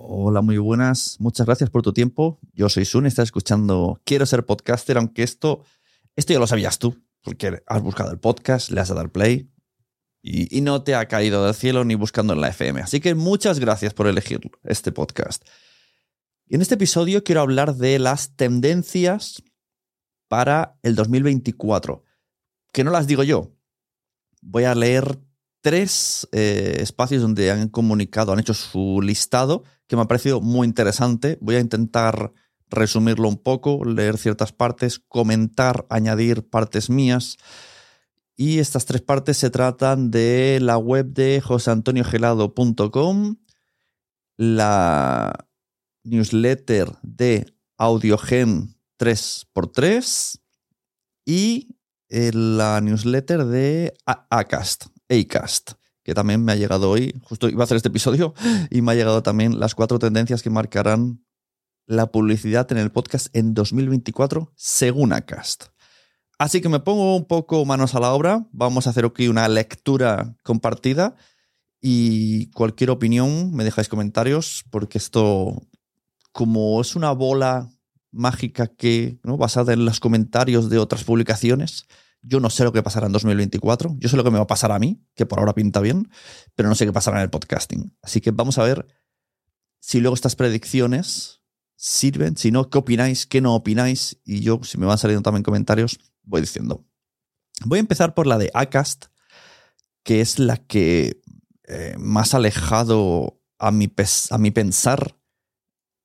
Hola, 0.00 0.42
muy 0.42 0.58
buenas. 0.58 1.16
Muchas 1.18 1.44
gracias 1.44 1.70
por 1.70 1.82
tu 1.82 1.92
tiempo. 1.92 2.38
Yo 2.52 2.68
soy 2.68 2.84
Sun, 2.84 3.06
estás 3.06 3.24
escuchando 3.24 4.00
Quiero 4.04 4.26
ser 4.26 4.46
podcaster, 4.46 4.96
aunque 4.96 5.24
esto, 5.24 5.64
esto 6.14 6.32
ya 6.32 6.38
lo 6.38 6.46
sabías 6.46 6.78
tú, 6.78 7.02
porque 7.20 7.64
has 7.66 7.82
buscado 7.82 8.12
el 8.12 8.20
podcast, 8.20 8.70
le 8.70 8.80
has 8.80 8.88
dado 8.88 9.00
al 9.00 9.10
play 9.10 9.50
y, 10.22 10.56
y 10.56 10.60
no 10.60 10.84
te 10.84 10.94
ha 10.94 11.08
caído 11.08 11.44
del 11.44 11.52
cielo 11.52 11.84
ni 11.84 11.96
buscando 11.96 12.32
en 12.32 12.40
la 12.40 12.48
FM. 12.48 12.80
Así 12.80 13.00
que 13.00 13.16
muchas 13.16 13.58
gracias 13.58 13.92
por 13.92 14.06
elegir 14.06 14.38
este 14.62 14.92
podcast. 14.92 15.44
Y 16.46 16.54
en 16.54 16.62
este 16.62 16.76
episodio 16.76 17.24
quiero 17.24 17.40
hablar 17.40 17.74
de 17.74 17.98
las 17.98 18.36
tendencias 18.36 19.42
para 20.28 20.78
el 20.84 20.94
2024, 20.94 22.04
que 22.72 22.84
no 22.84 22.92
las 22.92 23.08
digo 23.08 23.24
yo. 23.24 23.50
Voy 24.42 24.62
a 24.62 24.76
leer 24.76 25.18
tres 25.68 26.26
eh, 26.32 26.78
espacios 26.80 27.20
donde 27.20 27.50
han 27.50 27.68
comunicado, 27.68 28.32
han 28.32 28.38
hecho 28.38 28.54
su 28.54 29.02
listado, 29.02 29.64
que 29.86 29.96
me 29.96 30.02
ha 30.02 30.08
parecido 30.08 30.40
muy 30.40 30.66
interesante. 30.66 31.36
Voy 31.42 31.56
a 31.56 31.60
intentar 31.60 32.32
resumirlo 32.70 33.28
un 33.28 33.36
poco, 33.36 33.84
leer 33.84 34.16
ciertas 34.16 34.50
partes, 34.50 34.98
comentar, 34.98 35.84
añadir 35.90 36.48
partes 36.48 36.88
mías. 36.88 37.36
Y 38.34 38.60
estas 38.60 38.86
tres 38.86 39.02
partes 39.02 39.36
se 39.36 39.50
tratan 39.50 40.10
de 40.10 40.58
la 40.62 40.78
web 40.78 41.12
de 41.12 41.42
joseantoniogelado.com, 41.42 43.36
la 44.38 45.34
newsletter 46.02 46.94
de 47.02 47.44
Audiogen 47.76 48.74
3x3 48.98 50.40
y 51.26 51.76
eh, 52.08 52.30
la 52.32 52.80
newsletter 52.80 53.44
de 53.44 53.92
Acast, 54.06 54.86
Acast, 55.08 55.72
que 56.02 56.14
también 56.14 56.44
me 56.44 56.52
ha 56.52 56.56
llegado 56.56 56.90
hoy, 56.90 57.14
justo 57.22 57.48
iba 57.48 57.62
a 57.62 57.64
hacer 57.64 57.76
este 57.76 57.88
episodio, 57.88 58.34
y 58.70 58.82
me 58.82 58.92
ha 58.92 58.94
llegado 58.94 59.22
también 59.22 59.60
las 59.60 59.74
cuatro 59.74 59.98
tendencias 59.98 60.42
que 60.42 60.50
marcarán 60.50 61.24
la 61.86 62.12
publicidad 62.12 62.70
en 62.72 62.78
el 62.78 62.92
podcast 62.92 63.34
en 63.34 63.54
2024 63.54 64.52
según 64.54 65.12
Acast. 65.12 65.66
Así 66.38 66.60
que 66.60 66.68
me 66.68 66.80
pongo 66.80 67.16
un 67.16 67.24
poco 67.24 67.64
manos 67.64 67.94
a 67.94 68.00
la 68.00 68.12
obra, 68.12 68.46
vamos 68.52 68.86
a 68.86 68.90
hacer 68.90 69.04
aquí 69.04 69.26
una 69.26 69.48
lectura 69.48 70.36
compartida 70.44 71.16
y 71.80 72.50
cualquier 72.52 72.90
opinión 72.90 73.52
me 73.54 73.64
dejáis 73.64 73.88
comentarios 73.88 74.64
porque 74.70 74.98
esto, 74.98 75.62
como 76.30 76.80
es 76.80 76.94
una 76.94 77.10
bola 77.12 77.70
mágica 78.12 78.66
que, 78.66 79.18
¿no? 79.24 79.36
basada 79.36 79.72
en 79.72 79.84
los 79.84 79.98
comentarios 79.98 80.70
de 80.70 80.78
otras 80.78 81.04
publicaciones, 81.04 81.86
yo 82.22 82.40
no 82.40 82.50
sé 82.50 82.64
lo 82.64 82.72
que 82.72 82.82
pasará 82.82 83.06
en 83.06 83.12
2024. 83.12 83.96
Yo 83.98 84.08
sé 84.08 84.16
lo 84.16 84.24
que 84.24 84.30
me 84.30 84.38
va 84.38 84.44
a 84.44 84.48
pasar 84.48 84.72
a 84.72 84.78
mí, 84.78 85.04
que 85.14 85.26
por 85.26 85.38
ahora 85.38 85.54
pinta 85.54 85.80
bien, 85.80 86.10
pero 86.54 86.68
no 86.68 86.74
sé 86.74 86.86
qué 86.86 86.92
pasará 86.92 87.18
en 87.18 87.24
el 87.24 87.30
podcasting. 87.30 87.96
Así 88.02 88.20
que 88.20 88.30
vamos 88.30 88.58
a 88.58 88.64
ver 88.64 88.86
si 89.80 90.00
luego 90.00 90.14
estas 90.14 90.36
predicciones 90.36 91.42
sirven, 91.76 92.36
si 92.36 92.50
no, 92.50 92.70
qué 92.70 92.78
opináis, 92.78 93.26
qué 93.26 93.40
no 93.40 93.54
opináis. 93.54 94.20
Y 94.24 94.40
yo, 94.40 94.60
si 94.64 94.78
me 94.78 94.86
van 94.86 94.98
saliendo 94.98 95.22
también 95.22 95.44
comentarios, 95.44 95.98
voy 96.22 96.40
diciendo. 96.40 96.84
Voy 97.64 97.78
a 97.78 97.80
empezar 97.80 98.14
por 98.14 98.26
la 98.26 98.38
de 98.38 98.50
Acast, 98.54 99.06
que 100.02 100.20
es 100.20 100.38
la 100.38 100.56
que 100.56 101.20
eh, 101.64 101.94
más 101.98 102.34
alejado 102.34 103.40
a 103.58 103.70
mi, 103.70 103.92
a 104.30 104.38
mi 104.38 104.50
pensar 104.50 105.16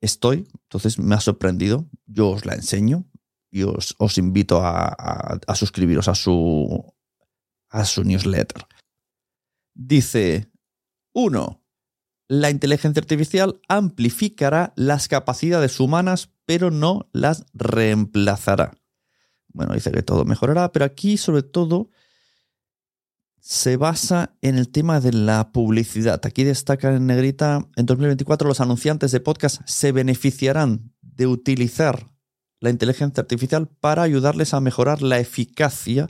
estoy. 0.02 0.47
Entonces 0.64 1.00
me 1.00 1.16
ha 1.16 1.19
sorprendido. 1.19 1.89
Yo 2.06 2.30
os 2.30 2.45
la 2.45 2.53
enseño 2.53 3.06
y 3.54 3.62
os, 3.62 4.18
invito 4.18 4.62
a, 4.64 5.38
suscribiros 5.54 6.08
a 6.08 6.16
su, 6.16 6.92
a 7.70 7.86
su 7.86 8.04
newsletter. 8.04 8.66
Dice, 9.76 10.52
1. 11.14 11.64
La 12.30 12.50
inteligencia 12.50 13.00
artificial 13.00 13.62
amplificará 13.68 14.74
las 14.76 15.08
capacidades 15.08 15.80
humanas, 15.80 16.31
pero 16.48 16.72
no 16.72 17.09
las 17.14 17.46
reemplazará. 17.54 18.74
Bueno, 19.50 19.76
dice 19.76 19.92
que 19.92 20.02
todo 20.02 20.25
mejorará, 20.25 20.72
pero 20.72 20.85
aquí 20.85 21.18
sobre 21.18 21.44
todo 21.44 21.91
se 23.40 23.78
basa 23.78 24.35
en 24.41 24.58
el 24.58 24.70
tema 24.70 25.00
de 25.00 25.14
la 25.14 25.52
publicidad. 25.52 26.20
Aquí 26.25 26.44
destaca 26.44 26.96
en 26.96 27.06
negrita, 27.06 27.70
en 27.75 27.85
2024 27.85 28.47
los 28.47 28.62
anunciantes 28.62 29.12
de 29.12 29.20
podcast 29.20 29.62
se 29.68 29.91
beneficiarán 29.91 30.91
de 31.02 31.28
utilizar 31.28 32.12
la 32.63 32.69
inteligencia 32.69 33.19
artificial 33.19 33.68
para 33.68 34.03
ayudarles 34.03 34.53
a 34.53 34.62
mejorar 34.62 35.01
la 35.01 35.19
eficacia, 35.19 36.07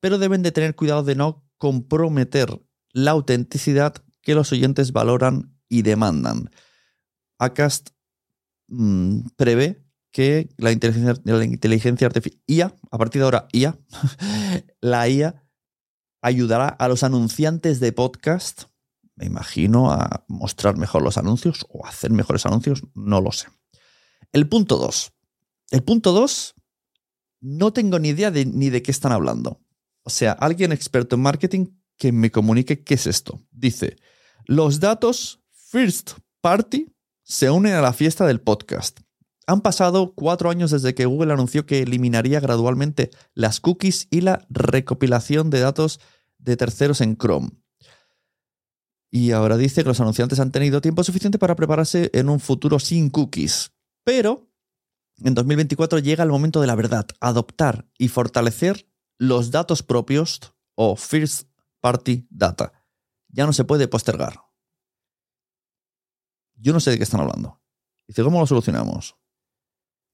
pero 0.00 0.16
deben 0.16 0.42
de 0.42 0.52
tener 0.52 0.74
cuidado 0.74 1.02
de 1.02 1.14
no 1.14 1.44
comprometer 1.58 2.62
la 2.94 3.10
autenticidad 3.10 3.94
que 4.22 4.34
los 4.34 4.52
oyentes 4.52 4.92
valoran 4.92 5.54
y 5.68 5.82
demandan. 5.82 6.48
Acast 7.38 7.90
mm, 8.68 9.26
prevé 9.36 9.84
que 10.12 10.48
la 10.56 10.72
inteligencia, 10.72 11.20
la 11.24 11.44
inteligencia 11.44 12.06
artificial, 12.06 12.42
IA, 12.46 12.74
a 12.90 12.96
partir 12.96 13.20
de 13.20 13.24
ahora 13.26 13.46
IA, 13.52 13.78
la 14.80 15.10
IA 15.10 15.44
ayudará 16.22 16.68
a 16.68 16.88
los 16.88 17.02
anunciantes 17.02 17.80
de 17.80 17.92
podcast, 17.92 18.62
me 19.14 19.26
imagino, 19.26 19.92
a 19.92 20.24
mostrar 20.26 20.78
mejor 20.78 21.02
los 21.02 21.18
anuncios 21.18 21.66
o 21.68 21.84
hacer 21.84 22.12
mejores 22.12 22.46
anuncios, 22.46 22.82
no 22.94 23.20
lo 23.20 23.30
sé. 23.30 23.48
El 24.32 24.48
punto 24.48 24.78
2. 24.78 25.12
El 25.70 25.84
punto 25.84 26.12
2, 26.12 26.54
no 27.40 27.72
tengo 27.72 27.98
ni 27.98 28.08
idea 28.08 28.30
de, 28.30 28.44
ni 28.44 28.70
de 28.70 28.82
qué 28.82 28.90
están 28.90 29.12
hablando. 29.12 29.60
O 30.02 30.10
sea, 30.10 30.32
alguien 30.32 30.72
experto 30.72 31.14
en 31.14 31.22
marketing 31.22 31.66
que 31.96 32.10
me 32.10 32.30
comunique 32.30 32.82
qué 32.82 32.94
es 32.94 33.06
esto. 33.06 33.40
Dice, 33.52 33.96
los 34.46 34.80
datos 34.80 35.40
first 35.52 36.12
party 36.40 36.92
se 37.22 37.50
unen 37.50 37.74
a 37.74 37.80
la 37.80 37.92
fiesta 37.92 38.26
del 38.26 38.40
podcast. 38.40 39.00
Han 39.46 39.60
pasado 39.60 40.14
cuatro 40.14 40.50
años 40.50 40.72
desde 40.72 40.94
que 40.94 41.06
Google 41.06 41.32
anunció 41.32 41.66
que 41.66 41.80
eliminaría 41.82 42.40
gradualmente 42.40 43.10
las 43.34 43.60
cookies 43.60 44.08
y 44.10 44.22
la 44.22 44.46
recopilación 44.48 45.50
de 45.50 45.60
datos 45.60 46.00
de 46.38 46.56
terceros 46.56 47.00
en 47.00 47.16
Chrome. 47.16 47.50
Y 49.10 49.32
ahora 49.32 49.56
dice 49.56 49.82
que 49.82 49.88
los 49.88 50.00
anunciantes 50.00 50.40
han 50.40 50.52
tenido 50.52 50.80
tiempo 50.80 51.04
suficiente 51.04 51.38
para 51.38 51.56
prepararse 51.56 52.10
en 52.12 52.28
un 52.28 52.40
futuro 52.40 52.78
sin 52.78 53.10
cookies. 53.10 53.72
Pero 54.04 54.49
en 55.22 55.34
2024 55.34 55.98
llega 55.98 56.24
el 56.24 56.30
momento 56.30 56.60
de 56.60 56.66
la 56.66 56.74
verdad, 56.74 57.06
adoptar 57.20 57.86
y 57.98 58.08
fortalecer 58.08 58.86
los 59.18 59.50
datos 59.50 59.82
propios 59.82 60.40
o 60.74 60.96
first 60.96 61.48
party 61.80 62.26
data. 62.30 62.72
Ya 63.28 63.46
no 63.46 63.52
se 63.52 63.64
puede 63.64 63.88
postergar. 63.88 64.40
Yo 66.54 66.72
no 66.72 66.80
sé 66.80 66.90
de 66.90 66.96
qué 66.98 67.04
están 67.04 67.20
hablando. 67.20 67.60
Dice, 68.08 68.22
¿cómo 68.22 68.40
lo 68.40 68.46
solucionamos? 68.46 69.16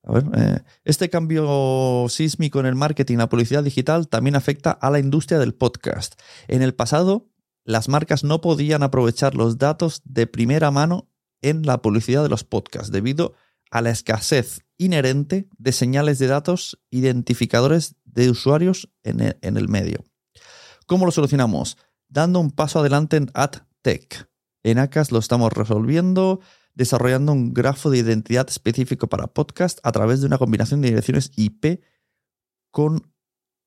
A 0.03 0.13
ver, 0.13 0.25
eh, 0.35 0.63
este 0.85 1.09
cambio 1.11 2.07
sísmico 2.09 2.61
en 2.61 2.67
el 2.67 2.75
marketing 2.75 3.15
y 3.15 3.19
la 3.19 3.29
publicidad 3.29 3.65
digital 3.65 4.09
también 4.09 4.37
afecta 4.37 4.71
a 4.71 4.91
la 4.91 4.99
industria 4.99 5.39
del 5.39 5.55
podcast. 5.55 6.21
En 6.47 6.63
el 6.63 6.75
pasado, 6.75 7.29
las 7.65 7.89
marcas 7.89 8.23
no 8.23 8.41
podían 8.41 8.83
aprovechar 8.83 9.35
los 9.35 9.59
datos 9.59 10.03
de 10.05 10.27
primera 10.27 10.71
mano 10.71 11.11
en 11.43 11.63
la 11.63 11.83
publicidad 11.83 12.23
de 12.23 12.29
los 12.29 12.45
podcasts 12.45 12.93
debido 12.93 13.35
a 13.71 13.83
la 13.83 13.91
escasez 13.91 14.66
inherente 14.79 15.49
de 15.59 15.73
señales 15.73 16.19
de 16.19 16.27
datos 16.27 16.79
identificadores 16.91 17.97
de 18.05 18.31
usuarios 18.31 18.91
en 19.03 19.21
el, 19.41 19.69
medio. 19.69 20.05
¿Cómo 20.87 21.07
lo 21.07 21.13
solucionamos? 21.13 21.77
Dando 22.09 22.41
un 22.41 22.51
paso 22.51 22.81
adelante 22.81 23.17
en 23.17 23.31
AdTech. 23.35 24.29
En 24.63 24.79
ACAS 24.79 25.13
lo 25.13 25.19
estamos 25.19 25.53
resolviendo 25.53 26.41
desarrollando 26.77 27.33
un 27.33 27.55
grafo 27.55 27.91
de 27.91 27.99
identidad 27.99 28.47
específico 28.49 29.09
para 29.09 29.27
podcast 29.27 29.79
a 29.83 29.93
través 29.93 30.21
de 30.21 30.27
una 30.27 30.39
combinación 30.39 30.83
de 30.83 30.89
direcciones 30.89 31.33
IP 31.35 31.83
con 32.71 33.11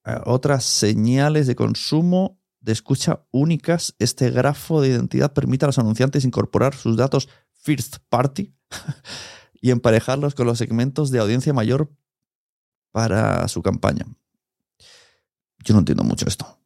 eh, 0.05 0.15
otras 0.25 0.63
señales 0.63 1.47
de 1.47 1.55
consumo 1.55 2.39
de 2.61 2.71
escucha 2.71 3.25
únicas. 3.31 3.95
Este 3.97 4.29
grafo 4.29 4.79
de 4.81 4.89
identidad 4.89 5.33
permite 5.33 5.65
a 5.65 5.69
los 5.69 5.79
anunciantes 5.79 6.23
incorporar 6.23 6.75
sus 6.75 6.97
datos 6.97 7.29
first 7.53 7.97
party 8.09 8.53
y 9.61 9.71
emparejarlos 9.71 10.35
con 10.35 10.47
los 10.47 10.57
segmentos 10.57 11.11
de 11.11 11.19
audiencia 11.19 11.53
mayor 11.53 11.89
para 12.91 13.47
su 13.47 13.61
campaña. 13.61 14.05
Yo 15.63 15.73
no 15.73 15.79
entiendo 15.79 16.03
mucho 16.03 16.27
esto. 16.27 16.59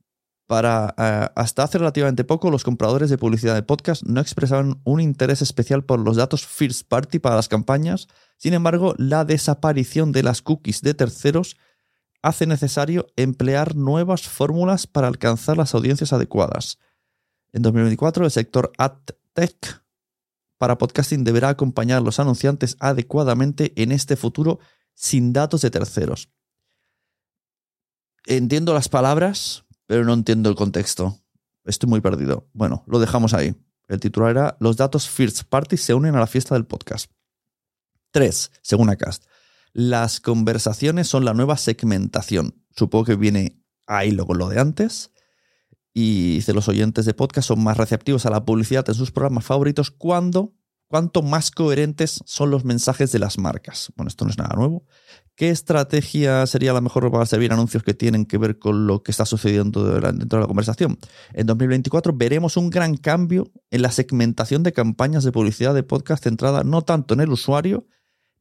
Para 0.45 0.93
eh, 0.97 1.29
hasta 1.35 1.63
hace 1.63 1.77
relativamente 1.77 2.23
poco, 2.23 2.51
los 2.51 2.63
compradores 2.63 3.09
de 3.09 3.17
publicidad 3.17 3.55
de 3.55 3.63
podcast 3.63 4.03
no 4.03 4.19
expresaban 4.19 4.81
un 4.83 4.99
interés 4.99 5.41
especial 5.41 5.83
por 5.83 5.99
los 5.99 6.17
datos 6.17 6.45
first 6.45 6.87
party 6.87 7.19
para 7.19 7.35
las 7.35 7.47
campañas. 7.47 8.07
Sin 8.37 8.53
embargo, 8.53 8.93
la 8.97 9.25
desaparición 9.25 10.11
de 10.11 10.23
las 10.23 10.41
cookies 10.41 10.81
de 10.81 10.93
terceros 10.93 11.55
hace 12.21 12.45
necesario 12.45 13.07
emplear 13.15 13.75
nuevas 13.75 14.27
fórmulas 14.27 14.85
para 14.85 15.07
alcanzar 15.07 15.57
las 15.57 15.73
audiencias 15.73 16.13
adecuadas. 16.13 16.77
En 17.51 17.61
2024, 17.61 18.25
el 18.25 18.31
sector 18.31 18.71
AdTech 18.77 19.82
para 20.63 20.77
podcasting 20.77 21.25
deberá 21.25 21.49
acompañar 21.49 21.97
a 21.97 22.01
los 22.01 22.21
anunciantes 22.21 22.77
adecuadamente 22.79 23.73
en 23.75 23.91
este 23.91 24.15
futuro 24.15 24.59
sin 24.93 25.33
datos 25.33 25.59
de 25.59 25.69
terceros. 25.69 26.29
Entiendo 28.27 28.73
las 28.73 28.87
palabras, 28.87 29.65
pero 29.87 30.05
no 30.05 30.13
entiendo 30.13 30.49
el 30.49 30.55
contexto. 30.55 31.19
Estoy 31.65 31.89
muy 31.89 31.99
perdido. 31.99 32.47
Bueno, 32.53 32.85
lo 32.87 32.99
dejamos 32.99 33.33
ahí. 33.33 33.57
El 33.89 33.99
titular 33.99 34.31
era 34.31 34.57
Los 34.61 34.77
datos 34.77 35.09
first 35.09 35.43
party 35.49 35.75
se 35.75 35.95
unen 35.95 36.15
a 36.15 36.21
la 36.21 36.27
fiesta 36.27 36.55
del 36.55 36.65
podcast. 36.65 37.11
3. 38.11 38.51
Según 38.61 38.89
Acast. 38.89 39.25
Las 39.73 40.21
conversaciones 40.21 41.09
son 41.09 41.25
la 41.25 41.33
nueva 41.33 41.57
segmentación. 41.57 42.63
Supongo 42.73 43.03
que 43.03 43.15
viene 43.17 43.61
ahí 43.85 44.11
lo 44.11 44.23
lo 44.33 44.47
de 44.47 44.61
antes. 44.61 45.11
Y 45.93 46.35
dice, 46.35 46.53
los 46.53 46.67
oyentes 46.67 47.05
de 47.05 47.13
podcast 47.13 47.47
son 47.47 47.63
más 47.63 47.77
receptivos 47.77 48.25
a 48.25 48.31
la 48.31 48.43
publicidad 48.43 48.87
en 48.87 48.95
sus 48.95 49.11
programas 49.11 49.45
favoritos 49.45 49.91
cuando, 49.91 50.53
cuanto 50.87 51.21
más 51.21 51.51
coherentes 51.51 52.19
son 52.25 52.49
los 52.49 52.65
mensajes 52.65 53.11
de 53.11 53.19
las 53.19 53.37
marcas. 53.37 53.91
Bueno, 53.95 54.07
esto 54.07 54.25
no 54.25 54.31
es 54.31 54.37
nada 54.37 54.55
nuevo. 54.55 54.85
¿Qué 55.35 55.49
estrategia 55.49 56.45
sería 56.45 56.73
la 56.73 56.81
mejor 56.81 57.11
para 57.11 57.25
servir 57.25 57.51
anuncios 57.51 57.81
que 57.81 57.95
tienen 57.95 58.25
que 58.25 58.37
ver 58.37 58.59
con 58.59 58.85
lo 58.85 59.01
que 59.01 59.11
está 59.11 59.25
sucediendo 59.25 59.83
dentro 59.99 60.37
de 60.37 60.43
la 60.43 60.47
conversación? 60.47 60.99
En 61.33 61.47
2024 61.47 62.13
veremos 62.13 62.55
un 62.57 62.69
gran 62.69 62.97
cambio 62.97 63.51
en 63.71 63.81
la 63.81 63.91
segmentación 63.91 64.61
de 64.61 64.73
campañas 64.73 65.23
de 65.23 65.31
publicidad 65.31 65.73
de 65.73 65.81
podcast 65.81 66.23
centrada 66.23 66.63
no 66.63 66.83
tanto 66.83 67.15
en 67.15 67.21
el 67.21 67.31
usuario, 67.31 67.87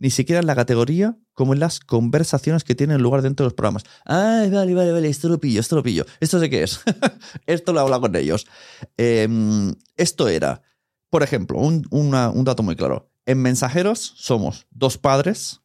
ni 0.02 0.10
siquiera 0.10 0.40
en 0.40 0.48
la 0.48 0.56
categoría, 0.56 1.16
como 1.32 1.54
en 1.54 1.60
las 1.60 1.78
conversaciones 1.78 2.64
que 2.64 2.74
tienen 2.74 3.00
lugar 3.00 3.22
dentro 3.22 3.44
de 3.44 3.50
los 3.50 3.54
programas. 3.54 3.84
Ay, 4.04 4.50
vale, 4.50 4.74
vale, 4.74 4.90
vale, 4.90 5.08
esto 5.08 5.28
lo 5.28 5.38
pillo, 5.38 5.60
esto 5.60 5.76
lo 5.76 5.84
pillo. 5.84 6.04
¿Esto 6.18 6.40
sé 6.40 6.50
qué 6.50 6.64
es? 6.64 6.80
esto 7.46 7.72
lo 7.72 7.78
he 7.78 7.82
hablado 7.82 8.02
con 8.02 8.16
ellos. 8.16 8.48
Em, 8.96 9.72
esto 9.94 10.26
era, 10.26 10.60
por 11.08 11.22
ejemplo, 11.22 11.56
un, 11.60 12.44
dato 12.44 12.64
muy 12.64 12.74
claro. 12.74 13.12
En 13.26 13.40
mensajeros 13.42 14.14
somos 14.16 14.66
dos 14.72 14.98
padres, 14.98 15.60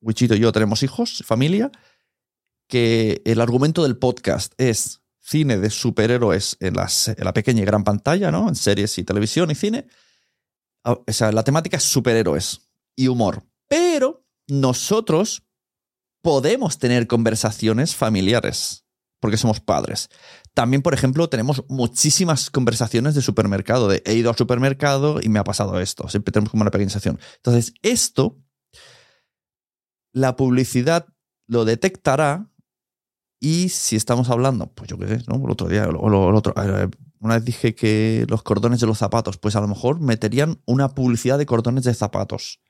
Wichito 0.00 0.36
y 0.36 0.38
yo 0.38 0.52
tenemos 0.52 0.84
hijos, 0.84 1.24
familia, 1.26 1.72
que 2.68 3.20
el 3.24 3.40
argumento 3.40 3.82
del 3.82 3.96
podcast 3.96 4.54
es 4.58 5.00
cine 5.18 5.58
de 5.58 5.70
superhéroes 5.70 6.56
en, 6.60 6.74
la 6.74 7.32
pequeña 7.34 7.62
y 7.62 7.64
gran 7.64 7.82
pantalla, 7.82 8.30
¿no? 8.30 8.48
En 8.48 8.54
series 8.54 8.96
y 8.98 9.02
televisión 9.02 9.50
y 9.50 9.56
cine. 9.56 9.88
Ah, 10.84 10.92
o 11.04 11.12
sea, 11.12 11.32
la 11.32 11.42
temática 11.42 11.78
es 11.78 11.82
superhéroes 11.82 12.60
y 12.94 13.08
humor. 13.08 13.42
Pero 13.68 14.24
nosotros 14.48 15.42
podemos 16.22 16.78
tener 16.78 17.06
conversaciones 17.06 17.94
familiares 17.94 18.84
porque 19.20 19.36
somos 19.36 19.60
padres. 19.60 20.08
También, 20.54 20.82
por 20.82 20.94
ejemplo, 20.94 21.28
tenemos 21.28 21.64
muchísimas 21.68 22.50
conversaciones 22.50 23.14
de 23.14 23.22
supermercado, 23.22 23.90
he 23.92 24.14
ido 24.14 24.30
al 24.30 24.36
supermercado 24.36 25.20
y 25.20 25.28
me 25.28 25.38
ha 25.38 25.44
pasado 25.44 25.80
esto. 25.80 26.08
Siempre 26.08 26.32
tenemos 26.32 26.50
como 26.50 26.62
una 26.62 26.70
pequeña. 26.70 26.92
Entonces, 27.36 27.74
esto 27.82 28.38
la 30.12 30.36
publicidad 30.36 31.06
lo 31.46 31.64
detectará 31.64 32.50
y 33.38 33.68
si 33.68 33.96
estamos 33.96 34.30
hablando, 34.30 34.72
pues 34.72 34.88
yo 34.88 34.98
qué 34.98 35.06
sé, 35.08 35.24
¿no? 35.28 35.36
El 35.44 35.50
otro 35.50 35.68
día, 35.68 35.86
o 35.86 36.08
lo, 36.08 36.34
otro, 36.34 36.54
eh, 36.56 36.88
una 37.20 37.34
vez 37.34 37.44
dije 37.44 37.74
que 37.74 38.24
los 38.28 38.42
cordones 38.42 38.80
de 38.80 38.86
los 38.86 38.98
zapatos, 38.98 39.36
pues 39.36 39.56
a 39.56 39.60
lo 39.60 39.68
mejor 39.68 40.00
meterían 40.00 40.62
una 40.64 40.94
publicidad 40.94 41.36
de 41.36 41.44
cordones 41.44 41.84
de 41.84 41.92
zapatos. 41.92 42.60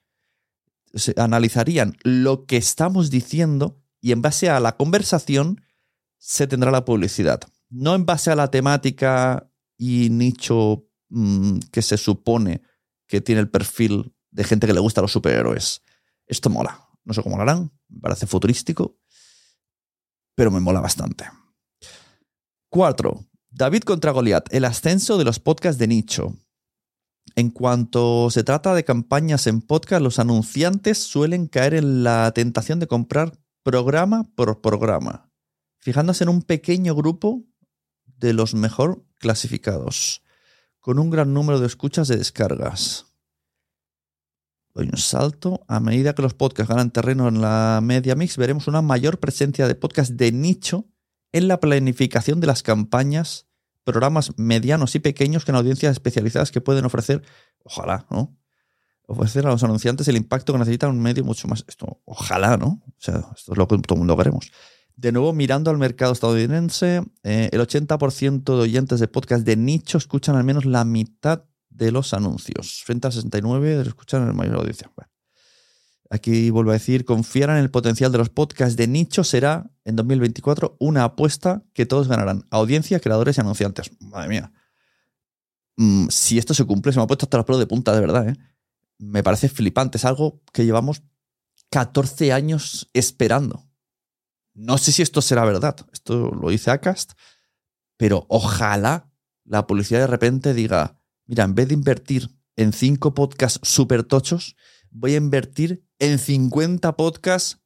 Se 0.97 1.15
analizarían 1.17 1.97
lo 2.03 2.47
que 2.47 2.57
estamos 2.57 3.11
diciendo 3.11 3.81
y 4.01 4.13
en 4.13 4.23
base 4.23 4.51
a 4.51 4.61
la 4.61 4.77
conversación 4.77 5.63
se 6.19 6.47
tendrá 6.47 6.71
la 6.71 6.85
publicidad. 6.85 7.41
No 7.71 7.95
en 7.95 8.07
base 8.07 8.31
a 8.31 8.37
la 8.37 8.51
temática 8.51 9.51
y 9.79 10.11
nicho 10.11 10.89
mm, 11.09 11.59
que 11.71 11.83
se 11.83 11.97
supone 11.97 12.63
que 13.07 13.21
tiene 13.21 13.41
el 13.41 13.51
perfil 13.51 14.15
de 14.31 14.45
gente 14.45 14.67
que 14.67 14.73
le 14.73 14.81
gusta 14.81 15.01
a 15.01 15.03
los 15.03 15.13
superhéroes. 15.13 15.83
Esto 16.27 16.51
mola. 16.51 16.87
No 17.05 17.15
sé 17.15 17.23
cómo 17.23 17.37
lo 17.37 17.43
harán, 17.43 17.71
me 17.89 18.01
parece 18.01 18.27
futurístico, 18.27 18.99
pero 20.35 20.51
me 20.51 20.59
mola 20.59 20.81
bastante. 20.81 21.25
Cuatro, 22.69 23.25
David 23.49 23.83
contra 23.83 24.11
Goliat, 24.11 24.53
el 24.53 24.65
ascenso 24.65 25.17
de 25.17 25.25
los 25.25 25.39
podcasts 25.39 25.79
de 25.79 25.87
nicho. 25.87 26.37
En 27.37 27.51
cuanto 27.51 28.31
se 28.31 28.43
trata 28.43 28.75
de 28.75 28.85
campañas 28.85 29.47
en 29.47 29.61
podcast, 29.61 30.03
los 30.03 30.19
anunciantes 30.19 30.99
suelen 30.99 31.47
caer 31.47 31.75
en 31.75 32.03
la 32.03 32.33
tentación 32.35 32.81
de 32.81 32.87
comprar 32.87 33.39
programa 33.63 34.25
por 34.35 34.61
programa, 34.61 35.31
fijándose 35.79 36.25
en 36.25 36.31
un 36.31 36.43
pequeño 36.43 36.95
grupo 36.95 37.45
de 38.07 38.33
los 38.33 38.55
mejor 38.55 39.05
clasificados, 39.19 40.23
con 40.81 40.99
un 40.99 41.11
gran 41.11 41.35
número 41.35 41.61
de 41.61 41.67
escuchas 41.67 42.09
de 42.09 42.17
descargas 42.17 43.07
doy 44.77 44.89
un 44.93 44.99
salto. 44.99 45.65
A 45.67 45.81
medida 45.81 46.15
que 46.15 46.23
los 46.23 46.35
podcasts 46.35 46.69
ganan 46.69 46.91
terreno 46.91 47.29
en 47.29 47.41
la 47.41 47.81
media 47.83 48.15
mix, 48.15 48.37
veremos 48.37 48.69
una 48.69 48.83
mayor 48.83 49.19
presencia 49.19 49.67
de 49.67 49.75
podcasts 49.75 50.17
de 50.17 50.31
nicho 50.33 50.87
en 51.33 51.49
la 51.49 51.59
planificación 51.61 52.41
de 52.41 52.47
las 52.47 52.63
campañas, 52.63 53.46
programas 53.87 54.33
medianos 54.37 54.97
y 54.97 54.99
pequeños 54.99 55.45
con 55.45 55.55
audiencias 55.55 55.93
especializadas 55.93 56.51
que 56.51 56.61
pueden 56.61 56.85
ofrecer, 56.85 57.23
ojalá, 57.63 58.05
¿no? 58.11 58.37
Ofrecer 59.07 59.47
a 59.47 59.51
los 59.51 59.63
anunciantes 59.63 60.09
el 60.09 60.17
impacto 60.17 60.53
que 60.53 60.59
necesitan 60.59 60.91
un 60.91 61.01
medio 61.01 61.25
mucho 61.25 61.47
más. 61.47 61.65
Esto, 61.69 62.03
ojalá, 62.05 62.57
¿no? 62.57 62.83
O 62.85 62.95
sea, 62.99 63.19
esto 63.37 63.53
es 63.53 63.57
lo 63.59 63.69
que 63.69 63.79
todo 63.79 63.95
el 63.95 63.99
mundo 63.99 64.17
queremos. 64.17 64.51
De 64.97 65.13
nuevo, 65.13 65.33
mirando 65.33 65.71
al 65.71 65.79
mercado 65.79 66.13
estadounidense, 66.13 67.05
eh, 67.23 67.49
el 67.53 67.61
80% 67.61 68.57
de 68.57 68.61
oyentes 68.61 68.99
de 68.99 69.07
podcast 69.07 69.47
de 69.47 69.57
nicho 69.57 69.99
escuchan 69.99 70.35
al 70.35 70.43
menos 70.43 70.65
la 70.65 70.85
mitad 70.85 71.45
de 71.71 71.93
los 71.93 72.13
anuncios, 72.13 72.83
frente 72.85 73.07
al 73.07 73.13
69 73.13 73.69
de 73.69 73.77
los 73.77 73.89
escuchan 73.89 74.29
en 74.29 74.35
mayor 74.35 74.57
audiencia. 74.57 74.91
Aquí 76.11 76.51
vuelvo 76.51 76.71
a 76.71 76.75
decir, 76.75 77.05
confiar 77.05 77.51
en 77.51 77.57
el 77.57 77.71
potencial 77.71 78.13
de 78.13 78.19
los 78.19 78.31
podcasts 78.31 78.77
de 78.77 78.87
nicho 78.87 79.25
será 79.25 79.71
en 79.85 79.97
2024 79.97 80.77
una 80.79 81.05
apuesta 81.05 81.63
que 81.73 81.87
todos 81.87 82.09
ganarán. 82.09 82.47
Audiencia, 82.51 83.01
creadores 83.01 83.39
y 83.39 83.41
anunciantes. 83.41 83.91
Madre 84.01 84.29
mía. 84.29 84.53
Mm, 85.77 86.09
si 86.09 86.39
esto 86.39 86.55
se 86.55 86.65
cumple, 86.65 86.93
se 86.93 86.99
me 86.99 87.05
ha 87.05 87.07
puesto 87.07 87.27
hasta 87.27 87.37
los 87.37 87.47
pelos 87.47 87.61
de 87.61 87.67
punta, 87.67 87.95
de 87.95 88.01
verdad. 88.01 88.29
¿eh? 88.29 88.37
Me 88.99 89.23
parece 89.23 89.49
flipante. 89.49 89.99
Es 89.99 90.05
algo 90.05 90.43
que 90.53 90.65
llevamos 90.65 91.03
14 91.71 92.33
años 92.33 92.89
esperando. 92.93 93.67
No 94.55 94.79
sé 94.79 94.93
si 94.93 95.03
esto 95.03 95.21
será 95.21 95.45
verdad. 95.45 95.77
Esto 95.93 96.31
lo 96.31 96.49
dice 96.51 96.71
Acast. 96.71 97.13
Pero 97.97 98.27
ojalá 98.29 99.11
la 99.45 99.67
publicidad 99.67 100.01
de 100.01 100.07
repente 100.07 100.55
diga, 100.55 100.99
mira, 101.27 101.45
en 101.45 101.55
vez 101.55 101.69
de 101.69 101.75
invertir 101.75 102.31
en 102.57 102.73
cinco 102.73 103.15
podcasts 103.15 103.61
súper 103.63 104.03
tochos, 104.03 104.57
voy 104.99 105.15
a 105.15 105.19
invertir 105.19 105.85
en 105.99 106.19
50 106.19 106.97
podcasts 106.97 107.61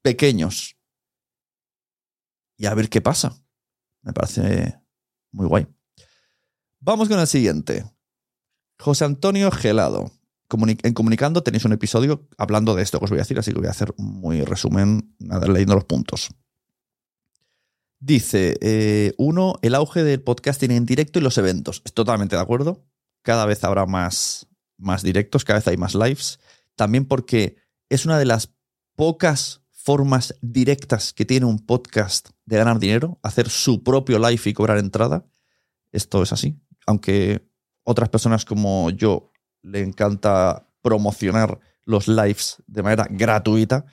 pequeños. 0.00 0.76
Y 2.56 2.66
a 2.66 2.74
ver 2.74 2.88
qué 2.88 3.00
pasa. 3.00 3.36
Me 4.02 4.12
parece 4.12 4.80
muy 5.32 5.46
guay. 5.46 5.66
Vamos 6.78 7.08
con 7.08 7.18
el 7.18 7.26
siguiente. 7.26 7.84
José 8.78 9.04
Antonio 9.04 9.50
Gelado. 9.50 10.12
en 10.50 10.94
Comunicando 10.94 11.42
tenéis 11.42 11.64
un 11.64 11.72
episodio 11.72 12.28
hablando 12.38 12.74
de 12.74 12.82
esto 12.82 12.98
que 12.98 13.04
os 13.06 13.10
voy 13.10 13.18
a 13.18 13.22
decir, 13.22 13.38
así 13.38 13.52
que 13.52 13.58
voy 13.58 13.68
a 13.68 13.70
hacer 13.70 13.92
muy 13.96 14.42
resumen, 14.44 15.14
nada, 15.18 15.46
leyendo 15.46 15.74
los 15.74 15.84
puntos. 15.84 16.30
Dice, 17.98 18.56
eh, 18.60 19.14
uno, 19.18 19.54
el 19.62 19.76
auge 19.76 20.02
del 20.02 20.22
podcasting 20.22 20.72
en 20.72 20.86
directo 20.86 21.18
y 21.18 21.22
los 21.22 21.38
eventos. 21.38 21.82
Estoy 21.84 22.04
totalmente 22.04 22.36
de 22.36 22.42
acuerdo. 22.42 22.84
Cada 23.22 23.46
vez 23.46 23.62
habrá 23.62 23.86
más, 23.86 24.48
más 24.76 25.02
directos, 25.02 25.44
cada 25.44 25.60
vez 25.60 25.68
hay 25.68 25.76
más 25.76 25.94
lives. 25.94 26.40
También 26.76 27.06
porque 27.06 27.56
es 27.88 28.06
una 28.06 28.18
de 28.18 28.24
las 28.24 28.54
pocas 28.96 29.62
formas 29.70 30.36
directas 30.40 31.12
que 31.12 31.24
tiene 31.24 31.46
un 31.46 31.58
podcast 31.58 32.30
de 32.46 32.56
ganar 32.56 32.78
dinero, 32.78 33.18
hacer 33.22 33.48
su 33.48 33.82
propio 33.82 34.18
live 34.18 34.40
y 34.44 34.52
cobrar 34.52 34.78
entrada. 34.78 35.26
Esto 35.90 36.22
es 36.22 36.32
así. 36.32 36.56
Aunque 36.86 37.48
otras 37.84 38.08
personas 38.08 38.44
como 38.44 38.90
yo 38.90 39.32
le 39.62 39.80
encanta 39.80 40.68
promocionar 40.82 41.58
los 41.84 42.06
lives 42.06 42.62
de 42.66 42.82
manera 42.82 43.06
gratuita, 43.10 43.84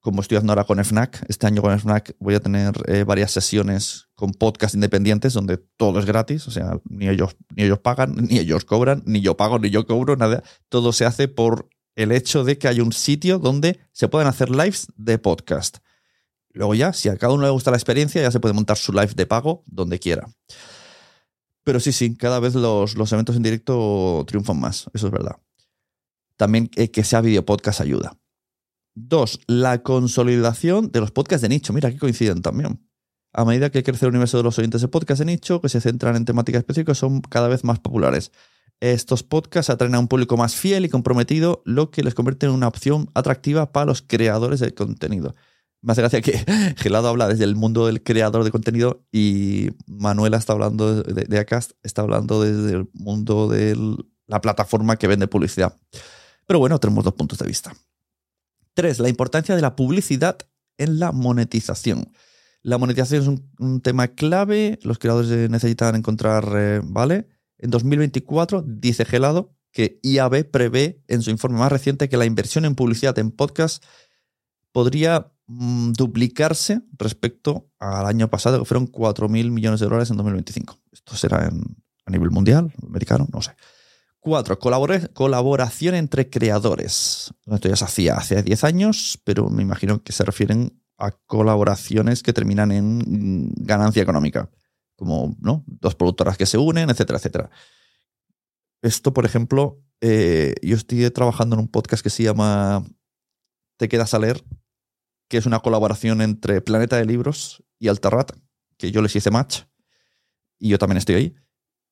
como 0.00 0.22
estoy 0.22 0.36
haciendo 0.36 0.52
ahora 0.52 0.64
con 0.64 0.82
FNAC, 0.82 1.24
este 1.28 1.46
año 1.46 1.62
con 1.62 1.78
FNAC 1.78 2.14
voy 2.20 2.36
a 2.36 2.40
tener 2.40 2.74
eh, 2.86 3.02
varias 3.02 3.32
sesiones 3.32 4.08
con 4.14 4.30
podcast 4.30 4.74
independientes 4.74 5.32
donde 5.32 5.58
todo 5.58 5.98
es 5.98 6.06
gratis, 6.06 6.46
o 6.46 6.50
sea, 6.50 6.78
ni 6.88 7.08
ellos, 7.08 7.36
ni 7.54 7.64
ellos 7.64 7.80
pagan, 7.80 8.14
ni 8.28 8.38
ellos 8.38 8.64
cobran, 8.64 9.02
ni 9.04 9.20
yo 9.20 9.36
pago, 9.36 9.58
ni 9.58 9.70
yo 9.70 9.84
cobro, 9.86 10.16
nada. 10.16 10.44
Todo 10.68 10.92
se 10.92 11.04
hace 11.04 11.28
por 11.28 11.68
el 11.96 12.12
hecho 12.12 12.44
de 12.44 12.58
que 12.58 12.68
hay 12.68 12.80
un 12.80 12.92
sitio 12.92 13.38
donde 13.38 13.80
se 13.92 14.06
pueden 14.08 14.28
hacer 14.28 14.50
lives 14.50 14.86
de 14.96 15.18
podcast. 15.18 15.78
Luego 16.50 16.74
ya, 16.74 16.92
si 16.92 17.08
a 17.08 17.16
cada 17.16 17.32
uno 17.32 17.44
le 17.44 17.50
gusta 17.50 17.70
la 17.70 17.76
experiencia, 17.76 18.22
ya 18.22 18.30
se 18.30 18.40
puede 18.40 18.54
montar 18.54 18.76
su 18.76 18.92
live 18.92 19.12
de 19.14 19.26
pago 19.26 19.64
donde 19.66 19.98
quiera. 19.98 20.28
Pero 21.64 21.80
sí, 21.80 21.92
sí, 21.92 22.16
cada 22.16 22.38
vez 22.38 22.54
los, 22.54 22.96
los 22.96 23.12
eventos 23.12 23.36
en 23.36 23.42
directo 23.42 24.24
triunfan 24.26 24.60
más, 24.60 24.88
eso 24.94 25.06
es 25.06 25.12
verdad. 25.12 25.36
También 26.36 26.70
eh, 26.76 26.90
que 26.90 27.02
sea 27.02 27.22
video 27.22 27.44
podcast 27.44 27.80
ayuda. 27.80 28.16
Dos, 28.94 29.40
la 29.46 29.82
consolidación 29.82 30.90
de 30.92 31.00
los 31.00 31.10
podcasts 31.10 31.42
de 31.42 31.48
nicho. 31.48 31.72
Mira, 31.72 31.88
aquí 31.88 31.98
coinciden 31.98 32.40
también. 32.40 32.88
A 33.32 33.44
medida 33.44 33.70
que 33.70 33.82
crece 33.82 34.06
el 34.06 34.10
universo 34.10 34.38
de 34.38 34.42
los 34.42 34.58
oyentes 34.58 34.80
de 34.80 34.88
podcast 34.88 35.18
de 35.18 35.26
nicho, 35.26 35.60
que 35.60 35.68
se 35.68 35.80
centran 35.80 36.16
en 36.16 36.24
temáticas 36.24 36.60
específicas, 36.60 36.96
son 36.96 37.20
cada 37.20 37.48
vez 37.48 37.64
más 37.64 37.78
populares. 37.80 38.32
Estos 38.80 39.22
podcasts 39.22 39.70
atraen 39.70 39.94
a 39.94 39.98
un 39.98 40.08
público 40.08 40.36
más 40.36 40.54
fiel 40.54 40.84
y 40.84 40.88
comprometido, 40.88 41.62
lo 41.64 41.90
que 41.90 42.02
les 42.02 42.14
convierte 42.14 42.46
en 42.46 42.52
una 42.52 42.68
opción 42.68 43.10
atractiva 43.14 43.72
para 43.72 43.86
los 43.86 44.02
creadores 44.02 44.60
del 44.60 44.74
contenido. 44.74 45.34
me 45.80 45.92
hace 45.92 46.02
gracia 46.02 46.20
que 46.20 46.44
Gelado 46.76 47.08
habla 47.08 47.28
desde 47.28 47.44
el 47.44 47.56
mundo 47.56 47.86
del 47.86 48.02
creador 48.02 48.44
de 48.44 48.50
contenido 48.50 49.04
y 49.10 49.70
Manuela 49.86 50.36
está 50.36 50.52
hablando 50.52 51.02
de, 51.02 51.24
de 51.24 51.38
Acast, 51.38 51.72
está 51.82 52.02
hablando 52.02 52.42
desde 52.42 52.76
el 52.76 52.90
mundo 52.92 53.48
de 53.48 53.76
la 54.26 54.40
plataforma 54.40 54.96
que 54.96 55.06
vende 55.06 55.26
publicidad. 55.26 55.76
Pero 56.46 56.58
bueno, 56.58 56.78
tenemos 56.78 57.04
dos 57.04 57.14
puntos 57.14 57.38
de 57.38 57.46
vista. 57.46 57.74
Tres, 58.74 58.98
la 58.98 59.08
importancia 59.08 59.56
de 59.56 59.62
la 59.62 59.74
publicidad 59.74 60.38
en 60.78 60.98
la 60.98 61.12
monetización. 61.12 62.12
La 62.62 62.78
monetización 62.78 63.22
es 63.22 63.40
un, 63.58 63.80
tema 63.80 64.08
clave, 64.08 64.78
los 64.82 64.98
creadores 64.98 65.48
necesitan 65.50 65.94
encontrar, 65.94 66.48
eh, 66.56 66.80
¿vale? 66.84 67.28
En 67.58 67.70
2024, 67.70 68.64
dice 68.66 69.04
Gelado, 69.04 69.54
que 69.72 70.00
IAB 70.02 70.50
prevé 70.50 71.02
en 71.08 71.22
su 71.22 71.30
informe 71.30 71.58
más 71.58 71.70
reciente 71.70 72.08
que 72.08 72.16
la 72.16 72.24
inversión 72.24 72.64
en 72.64 72.74
publicidad 72.74 73.18
en 73.18 73.30
podcast 73.30 73.84
podría 74.72 75.32
mm, 75.46 75.92
duplicarse 75.92 76.82
respecto 76.98 77.70
al 77.78 78.06
año 78.06 78.28
pasado, 78.28 78.58
que 78.58 78.64
fueron 78.64 78.90
4.000 78.90 79.50
millones 79.50 79.80
de 79.80 79.86
dólares 79.86 80.10
en 80.10 80.16
2025. 80.16 80.78
Esto 80.92 81.14
será 81.16 81.50
a 82.06 82.10
nivel 82.10 82.30
mundial, 82.30 82.72
americano, 82.82 83.26
no 83.32 83.42
sé. 83.42 83.52
Cuatro, 84.18 84.58
colaboración 84.58 85.94
entre 85.94 86.28
creadores. 86.28 87.32
Esto 87.46 87.68
ya 87.68 87.76
se 87.76 87.84
hacía 87.84 88.14
hace 88.14 88.42
10 88.42 88.64
años, 88.64 89.20
pero 89.24 89.48
me 89.50 89.62
imagino 89.62 90.02
que 90.02 90.12
se 90.12 90.24
refieren 90.24 90.82
a 90.98 91.12
colaboraciones 91.12 92.22
que 92.22 92.32
terminan 92.32 92.72
en 92.72 92.98
mm, 92.98 93.52
ganancia 93.58 94.02
económica, 94.02 94.50
como 94.96 95.36
¿no? 95.40 95.64
dos 95.66 95.94
productoras 95.94 96.36
que 96.36 96.46
se 96.46 96.58
unen, 96.58 96.90
etcétera, 96.90 97.18
etcétera. 97.18 97.50
Esto, 98.82 99.12
por 99.12 99.24
ejemplo, 99.24 99.80
eh, 100.00 100.54
yo 100.62 100.76
estoy 100.76 101.10
trabajando 101.10 101.56
en 101.56 101.60
un 101.60 101.68
podcast 101.68 102.02
que 102.02 102.10
se 102.10 102.22
llama 102.22 102.84
Te 103.78 103.88
quedas 103.88 104.14
a 104.14 104.18
leer, 104.18 104.44
que 105.28 105.38
es 105.38 105.46
una 105.46 105.60
colaboración 105.60 106.20
entre 106.20 106.60
Planeta 106.60 106.96
de 106.96 107.04
Libros 107.04 107.64
y 107.78 107.88
Alterrat, 107.88 108.32
que 108.76 108.90
yo 108.90 109.02
les 109.02 109.16
hice 109.16 109.30
match 109.30 109.62
y 110.58 110.68
yo 110.68 110.78
también 110.78 110.98
estoy 110.98 111.14
ahí. 111.14 111.34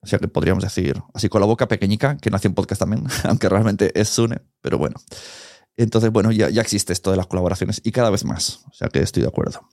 O 0.01 0.07
sea 0.07 0.19
que 0.19 0.29
podríamos 0.29 0.63
decir, 0.63 1.03
así 1.15 1.31
con 1.31 1.41
la 1.41 1.47
boca 1.47 1.67
pequeñica, 1.67 2.19
que 2.19 2.29
nació 2.29 2.51
un 2.51 2.55
podcast 2.55 2.81
también, 2.81 3.07
aunque 3.25 3.49
realmente 3.49 3.99
es 3.99 4.09
Sune, 4.11 4.43
pero 4.61 4.77
bueno. 4.77 4.97
Entonces, 5.77 6.11
bueno, 6.11 6.31
ya, 6.31 6.51
ya 6.51 6.61
existe 6.61 6.93
esto 6.93 7.11
de 7.11 7.17
las 7.17 7.27
colaboraciones 7.27 7.81
y 7.83 7.91
cada 7.91 8.11
vez 8.11 8.25
más. 8.25 8.65
O 8.71 8.75
sea 8.75 8.89
que 8.89 9.01
estoy 9.01 9.23
de 9.23 9.29
acuerdo. 9.29 9.69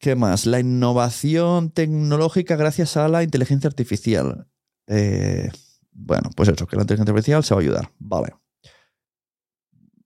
¿Qué 0.00 0.16
más? 0.16 0.46
La 0.46 0.58
innovación 0.60 1.70
tecnológica 1.70 2.56
gracias 2.56 2.96
a 2.96 3.06
la 3.06 3.22
inteligencia 3.22 3.68
artificial. 3.68 4.48
Eh, 4.86 5.50
bueno, 5.92 6.30
pues 6.34 6.48
eso, 6.48 6.66
que 6.66 6.76
la 6.76 6.82
inteligencia 6.82 7.12
artificial 7.12 7.44
se 7.44 7.52
va 7.54 7.60
a 7.60 7.62
ayudar. 7.62 7.92
Vale. 7.98 8.34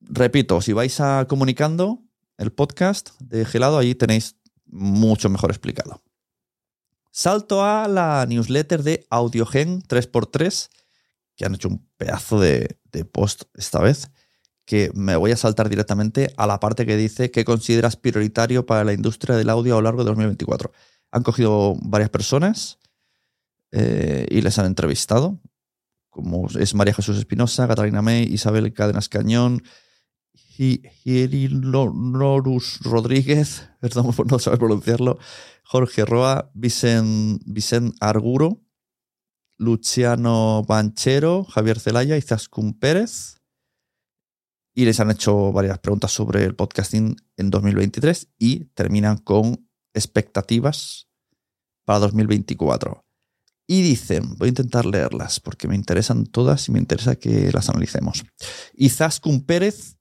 Repito, 0.00 0.60
si 0.60 0.72
vais 0.72 0.98
a 0.98 1.26
comunicando 1.28 2.02
el 2.38 2.52
podcast 2.52 3.10
de 3.20 3.44
Gelado, 3.44 3.78
ahí 3.78 3.94
tenéis 3.94 4.36
mucho 4.66 5.30
mejor 5.30 5.50
explicado. 5.50 6.02
Salto 7.12 7.64
a 7.64 7.86
la 7.86 8.26
newsletter 8.26 8.82
de 8.82 9.06
Audiogen 9.10 9.80
3x3, 9.82 10.70
que 11.36 11.44
han 11.44 11.54
hecho 11.54 11.68
un 11.68 11.88
pedazo 11.96 12.40
de, 12.40 12.80
de 12.90 13.04
post 13.04 13.44
esta 13.54 13.78
vez 13.78 14.10
que 14.64 14.90
me 14.94 15.16
voy 15.16 15.30
a 15.30 15.36
saltar 15.36 15.68
directamente 15.68 16.32
a 16.36 16.46
la 16.46 16.60
parte 16.60 16.86
que 16.86 16.96
dice 16.96 17.30
que 17.30 17.44
consideras 17.44 17.96
prioritario 17.96 18.64
para 18.66 18.84
la 18.84 18.92
industria 18.92 19.36
del 19.36 19.50
audio 19.50 19.74
a 19.74 19.76
lo 19.78 19.82
largo 19.82 20.04
de 20.04 20.08
2024. 20.08 20.72
Han 21.10 21.22
cogido 21.22 21.76
varias 21.82 22.10
personas 22.10 22.78
eh, 23.72 24.26
y 24.30 24.40
les 24.40 24.58
han 24.58 24.66
entrevistado, 24.66 25.40
como 26.08 26.48
es 26.58 26.74
María 26.74 26.94
Jesús 26.94 27.18
Espinosa, 27.18 27.68
Catalina 27.68 28.02
May, 28.02 28.22
Isabel 28.24 28.72
Cadenas 28.72 29.08
Cañón, 29.08 29.62
Norus 31.92 32.80
Rodríguez, 32.82 33.68
perdón 33.80 34.12
por 34.14 34.30
no 34.30 34.38
saber 34.38 34.58
pronunciarlo, 34.58 35.18
Jorge 35.64 36.04
Roa, 36.04 36.50
Vicent, 36.54 37.42
Vicent 37.44 37.96
Arguro, 38.00 38.60
Luciano 39.56 40.62
Banchero, 40.66 41.44
Javier 41.44 41.78
Zelaya 41.78 42.16
y 42.16 42.22
Zascun 42.22 42.78
Pérez 42.78 43.43
y 44.74 44.84
les 44.84 44.98
han 44.98 45.10
hecho 45.10 45.52
varias 45.52 45.78
preguntas 45.78 46.10
sobre 46.10 46.44
el 46.44 46.56
podcasting 46.56 47.16
en 47.36 47.50
2023 47.50 48.28
y 48.38 48.64
terminan 48.74 49.18
con 49.18 49.68
expectativas 49.94 51.08
para 51.84 52.00
2024. 52.00 53.04
Y 53.66 53.82
dicen, 53.82 54.34
voy 54.36 54.46
a 54.46 54.48
intentar 54.50 54.84
leerlas 54.84 55.40
porque 55.40 55.68
me 55.68 55.76
interesan 55.76 56.26
todas 56.26 56.68
y 56.68 56.72
me 56.72 56.80
interesa 56.80 57.16
que 57.16 57.50
las 57.52 57.70
analicemos. 57.70 58.24
Izaskun 58.74 59.42
Pérez 59.42 59.96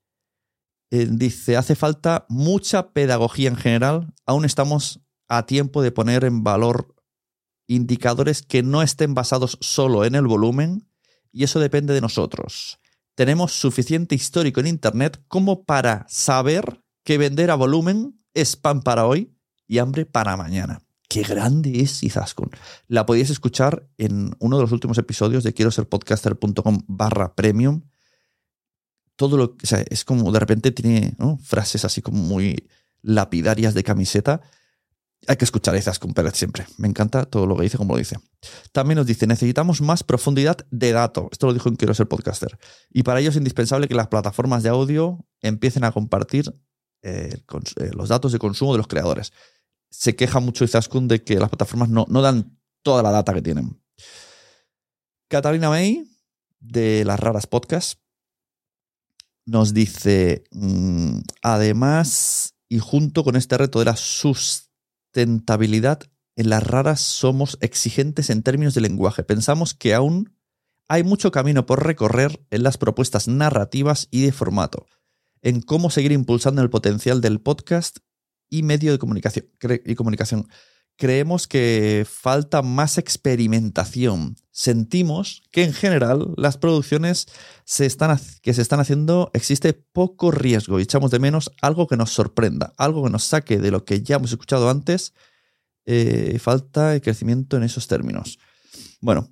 eh, 0.92 1.08
dice, 1.10 1.56
hace 1.56 1.75
falta 1.75 2.25
mucha 2.27 2.92
pedagogía 2.92 3.50
en 3.50 3.56
general, 3.56 4.13
aún 4.25 4.44
estamos 4.44 5.01
a 5.30 5.46
tiempo 5.46 5.82
de 5.82 5.92
poner 5.92 6.25
en 6.25 6.44
valor 6.44 6.96
indicadores 7.68 8.42
que 8.42 8.63
no 8.63 8.82
estén 8.82 9.13
basados 9.13 9.58
solo 9.62 10.03
en 10.03 10.15
el 10.15 10.27
volumen 10.27 10.89
y 11.32 11.44
eso 11.44 11.60
depende 11.60 11.94
de 11.94 12.01
nosotros 12.01 12.80
tenemos 13.15 13.53
suficiente 13.53 14.15
histórico 14.15 14.60
en 14.60 14.67
Internet 14.67 15.22
como 15.27 15.63
para 15.63 16.05
saber 16.10 16.82
que 17.03 17.17
vender 17.17 17.51
a 17.51 17.55
volumen 17.55 18.20
es 18.34 18.55
pan 18.55 18.82
para 18.82 19.05
hoy 19.05 19.36
y 19.67 19.77
hambre 19.77 20.05
para 20.05 20.38
mañana. 20.38 20.82
Qué 21.08 21.22
grande 21.22 21.82
es 21.82 22.01
Izaskun. 22.01 22.50
La 22.88 23.05
podéis 23.05 23.29
escuchar 23.29 23.88
en 23.98 24.36
uno 24.39 24.58
de 24.58 24.63
los 24.63 24.72
últimos 24.72 24.98
episodios 24.98 25.43
de 25.43 25.53
quiero 25.53 25.70
ser 25.70 25.88
podcaster.com 25.88 26.84
barra 26.88 27.36
premium. 27.36 27.84
Todo 29.15 29.38
lo 29.38 29.55
que, 29.55 29.86
es 29.89 30.05
como 30.05 30.32
de 30.32 30.39
repente 30.39 30.72
tiene 30.72 31.15
frases 31.43 31.86
así 31.86 32.01
como 32.01 32.17
muy 32.17 32.67
lapidarias 33.03 33.75
de 33.75 33.84
camiseta 33.84 34.41
hay 35.27 35.38
que 35.38 35.46
escuchar 35.46 35.75
a 35.75 36.00
con 36.00 36.13
Pérez 36.13 36.36
siempre. 36.36 36.65
Me 36.77 36.88
encanta 36.88 37.25
todo 37.25 37.46
lo 37.46 37.56
que 37.56 37.63
dice, 37.63 37.77
como 37.77 37.94
lo 37.94 38.00
dice. 38.00 38.18
También 38.72 38.98
nos 38.98 39.08
dice, 39.08 39.27
necesitamos 39.27 39.82
más 39.82 40.03
profundidad 40.03 40.58
de 40.72 40.92
datos. 40.92 41.27
Esto 41.32 41.48
lo 41.48 41.53
dijo 41.53 41.70
en 41.70 41.75
Quiero 41.75 41.94
ser 41.94 42.08
podcaster. 42.08 42.58
Y 42.89 43.03
para 43.03 43.20
ello 43.20 43.30
es 43.30 43.36
indispensable 43.36 43.88
que 43.88 43.96
las 43.96 44.08
plataformas 44.08 44.63
de 44.63 44.70
audio 44.70 45.25
empiecen 45.42 45.84
a 45.84 45.92
compartir 45.92 46.53
eh, 47.01 47.42
eh, 47.77 47.92
los 47.94 48.10
datos 48.10 48.32
de 48.32 48.39
consumo 48.39 48.74
de 48.74 48.77
los 48.77 48.88
creadores. 48.88 49.32
Se 49.89 50.15
queja 50.15 50.39
mucho 50.39 50.65
Izaskun 50.65 51.08
de 51.08 51.24
que 51.24 51.39
las 51.39 51.50
plataformas 51.50 51.89
no, 51.89 52.06
no 52.10 52.22
dan 52.22 52.58
toda 52.82 53.03
la 53.03 53.12
data 53.12 53.34
que 53.34 53.42
tienen. 53.42 53.82
Catalina 55.30 55.70
May, 55.70 56.03
de 56.60 57.06
las 57.06 57.20
raras 57.20 57.48
podcasts, 57.48 57.98
nos 59.46 59.74
dice, 59.74 60.44
mm, 60.51 61.20
además, 61.42 62.56
y 62.70 62.80
junto 62.80 63.24
con 63.24 63.36
este 63.36 63.58
reto 63.58 63.80
de 63.80 63.86
la 63.86 63.96
sus 63.96 64.73
sustentabilidad, 65.13 66.00
en 66.36 66.50
las 66.50 66.63
raras 66.63 67.00
somos 67.00 67.60
exigentes 67.62 68.32
en 68.32 68.41
términos 68.41 68.74
de 68.74 68.82
lenguaje. 68.82 69.24
Pensamos 69.24 69.75
que 69.75 69.93
aún 69.93 70.36
hay 70.89 71.03
mucho 71.03 71.32
camino 71.32 71.67
por 71.67 71.86
recorrer 71.86 72.43
en 72.50 72.63
las 72.63 72.77
propuestas 72.77 73.27
narrativas 73.27 74.08
y 74.10 74.24
de 74.24 74.32
formato, 74.32 74.88
en 75.43 75.62
cómo 75.62 75.91
seguir 75.91 76.12
impulsando 76.12 76.63
el 76.63 76.72
potencial 76.72 77.22
del 77.22 77.39
podcast 77.39 78.00
y 78.50 78.63
medio 78.63 78.91
de 78.91 78.98
comunicación. 78.98 79.46
Y 79.86 79.93
comunicación. 79.93 80.48
Creemos 80.96 81.48
que 81.48 82.06
falta 82.10 82.62
más 82.62 82.98
experimentación. 82.98 84.36
Sentimos 84.52 85.44
que 85.52 85.64
en 85.64 85.74
general 85.74 86.34
las 86.38 86.58
producciones 86.58 87.28
se 87.66 87.86
están, 87.86 88.20
que 88.42 88.54
se 88.54 88.62
están 88.62 88.80
haciendo 88.80 89.32
existe 89.34 89.74
poco 89.74 90.32
riesgo 90.32 90.80
y 90.80 90.84
echamos 90.84 91.10
de 91.12 91.20
menos 91.20 91.52
algo 91.62 91.88
que 91.88 91.98
nos 91.98 92.12
sorprenda, 92.12 92.74
algo 92.78 93.04
que 93.04 93.10
nos 93.10 93.24
saque 93.24 93.58
de 93.58 93.72
lo 93.72 93.86
que 93.86 94.04
ya 94.04 94.18
hemos 94.18 94.32
escuchado 94.32 94.70
antes. 94.70 95.14
Eh, 95.86 96.38
falta 96.40 96.94
el 96.94 97.02
crecimiento 97.02 97.58
en 97.58 97.64
esos 97.64 97.88
términos. 97.88 98.40
Bueno, 99.02 99.30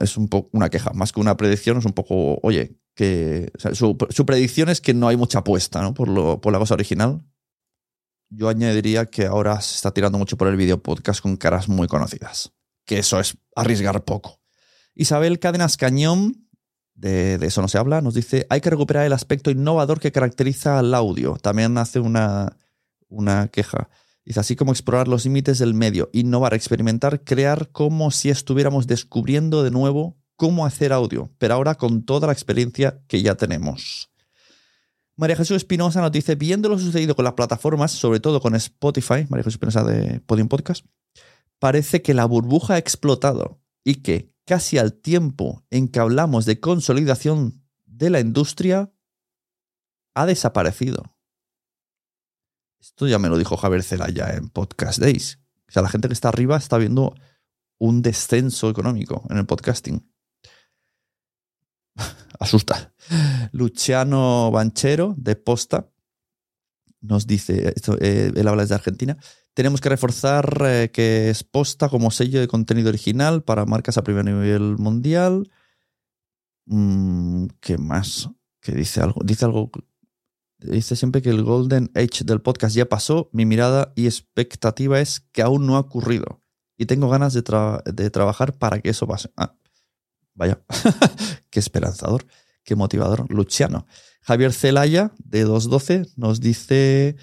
es 0.00 0.16
un 0.16 0.28
poco 0.28 0.50
una 0.52 0.70
queja, 0.70 0.92
más 0.92 1.12
que 1.12 1.20
una 1.20 1.36
predicción, 1.36 1.78
es 1.78 1.84
un 1.84 1.92
poco, 1.92 2.38
oye, 2.42 2.76
que 2.94 3.52
su, 3.72 3.96
predicción 4.26 4.68
es 4.68 4.80
que 4.80 4.94
no 4.94 5.08
hay 5.08 5.16
mucha 5.16 5.40
apuesta 5.40 5.82
¿no? 5.82 5.92
por, 5.92 6.08
lo, 6.08 6.40
por 6.40 6.52
la 6.52 6.58
cosa 6.58 6.74
original, 6.74 7.22
yo 8.28 8.48
añadiría 8.48 9.06
que 9.06 9.26
ahora 9.26 9.60
se 9.60 9.76
está 9.76 9.92
tirando 9.92 10.18
mucho 10.18 10.36
por 10.36 10.48
el 10.48 10.56
video 10.56 10.82
podcast 10.82 11.20
con 11.20 11.36
caras 11.36 11.68
muy 11.68 11.88
conocidas. 11.88 12.52
Que 12.84 12.98
eso 12.98 13.18
es 13.20 13.36
arriesgar 13.54 14.04
poco. 14.04 14.40
Isabel 14.94 15.38
Cadenas 15.38 15.76
Cañón, 15.76 16.48
de, 16.94 17.34
eso 17.42 17.60
no 17.60 17.68
se 17.68 17.78
habla, 17.78 18.00
nos 18.00 18.14
dice, 18.14 18.46
hay 18.48 18.60
que 18.60 18.70
recuperar 18.70 19.04
el 19.04 19.12
aspecto 19.12 19.50
innovador 19.50 20.00
que 20.00 20.12
caracteriza 20.12 20.78
al 20.78 20.94
audio. 20.94 21.36
También 21.36 21.76
hace 21.78 22.00
una, 22.00 22.56
una 23.08 23.48
queja. 23.48 23.88
Dice, 24.24 24.40
así 24.40 24.56
como 24.56 24.72
explorar 24.72 25.06
los 25.06 25.24
límites 25.24 25.58
del 25.58 25.74
medio, 25.74 26.10
innovar, 26.12 26.54
experimentar, 26.54 27.22
crear 27.22 27.68
como 27.70 28.10
si 28.10 28.30
estuviéramos 28.30 28.86
descubriendo 28.86 29.62
de 29.62 29.70
nuevo 29.70 30.16
cómo 30.36 30.66
hacer 30.66 30.92
audio, 30.92 31.30
pero 31.38 31.54
ahora 31.54 31.76
con 31.76 32.04
toda 32.04 32.26
la 32.26 32.32
experiencia 32.32 33.00
que 33.06 33.22
ya 33.22 33.36
tenemos. 33.36 34.10
María 35.16 35.36
Jesús 35.36 35.56
Espinosa 35.56 36.00
nos 36.00 36.12
dice, 36.12 36.34
viendo 36.34 36.68
lo 36.68 36.78
sucedido 36.78 37.16
con 37.16 37.24
las 37.24 37.34
plataformas, 37.34 37.92
sobre 37.92 38.20
todo 38.20 38.40
con 38.40 38.54
Spotify, 38.54 39.26
María 39.28 39.44
Jesús 39.44 39.54
Espinosa 39.54 39.82
de 39.82 40.20
Podium 40.20 40.48
Podcast, 40.48 40.84
parece 41.58 42.02
que 42.02 42.12
la 42.12 42.26
burbuja 42.26 42.74
ha 42.74 42.78
explotado 42.78 43.60
y 43.82 43.96
que 43.96 44.34
casi 44.44 44.78
al 44.78 44.92
tiempo 44.92 45.64
en 45.70 45.88
que 45.88 46.00
hablamos 46.00 46.44
de 46.44 46.60
consolidación 46.60 47.64
de 47.86 48.10
la 48.10 48.20
industria, 48.20 48.92
ha 50.14 50.26
desaparecido. 50.26 51.16
Esto 52.80 53.06
ya 53.06 53.18
me 53.18 53.28
lo 53.28 53.38
dijo 53.38 53.56
Javier 53.56 53.82
Celaya 53.82 54.34
en 54.34 54.48
Podcast 54.48 54.98
Days. 54.98 55.40
O 55.68 55.72
sea, 55.72 55.82
la 55.82 55.88
gente 55.88 56.08
que 56.08 56.14
está 56.14 56.28
arriba 56.28 56.56
está 56.56 56.78
viendo 56.78 57.14
un 57.78 58.02
descenso 58.02 58.70
económico 58.70 59.24
en 59.30 59.38
el 59.38 59.46
podcasting. 59.46 60.10
Asusta. 62.38 62.94
Luciano 63.52 64.50
Banchero, 64.50 65.14
de 65.16 65.36
Posta, 65.36 65.88
nos 67.00 67.26
dice, 67.26 67.72
esto, 67.74 67.96
eh, 68.00 68.32
él 68.34 68.48
habla 68.48 68.62
desde 68.62 68.74
Argentina, 68.74 69.16
tenemos 69.54 69.80
que 69.80 69.88
reforzar 69.88 70.62
eh, 70.66 70.90
que 70.92 71.30
es 71.30 71.44
Posta 71.44 71.88
como 71.88 72.10
sello 72.10 72.40
de 72.40 72.48
contenido 72.48 72.88
original 72.88 73.42
para 73.42 73.64
marcas 73.64 73.96
a 73.96 74.04
primer 74.04 74.24
nivel 74.24 74.76
mundial. 74.76 75.50
Mm, 76.66 77.46
¿Qué 77.60 77.78
más? 77.78 78.28
Que 78.60 78.72
dice 78.72 79.00
algo, 79.00 79.22
dice 79.24 79.44
algo, 79.44 79.70
dice 80.58 80.96
siempre 80.96 81.22
que 81.22 81.30
el 81.30 81.42
Golden 81.42 81.90
Age 81.94 82.24
del 82.24 82.42
podcast 82.42 82.76
ya 82.76 82.86
pasó. 82.86 83.30
Mi 83.32 83.46
mirada 83.46 83.92
y 83.94 84.06
expectativa 84.06 85.00
es 85.00 85.20
que 85.20 85.42
aún 85.42 85.66
no 85.66 85.76
ha 85.76 85.80
ocurrido 85.80 86.40
y 86.76 86.86
tengo 86.86 87.08
ganas 87.08 87.32
de, 87.32 87.42
de 87.94 88.10
trabajar 88.10 88.58
para 88.58 88.80
que 88.80 88.90
eso 88.90 89.06
pase. 89.06 89.30
Ah, 89.36 89.54
vaya, 90.34 90.60
qué 91.50 91.60
esperanzador, 91.60 92.26
qué 92.66 92.76
motivador. 92.76 93.24
Luciano. 93.32 93.86
Javier 94.20 94.52
Celaya, 94.52 95.12
de 95.18 95.44
212, 95.44 96.10
nos 96.16 96.40
dice, 96.40 97.16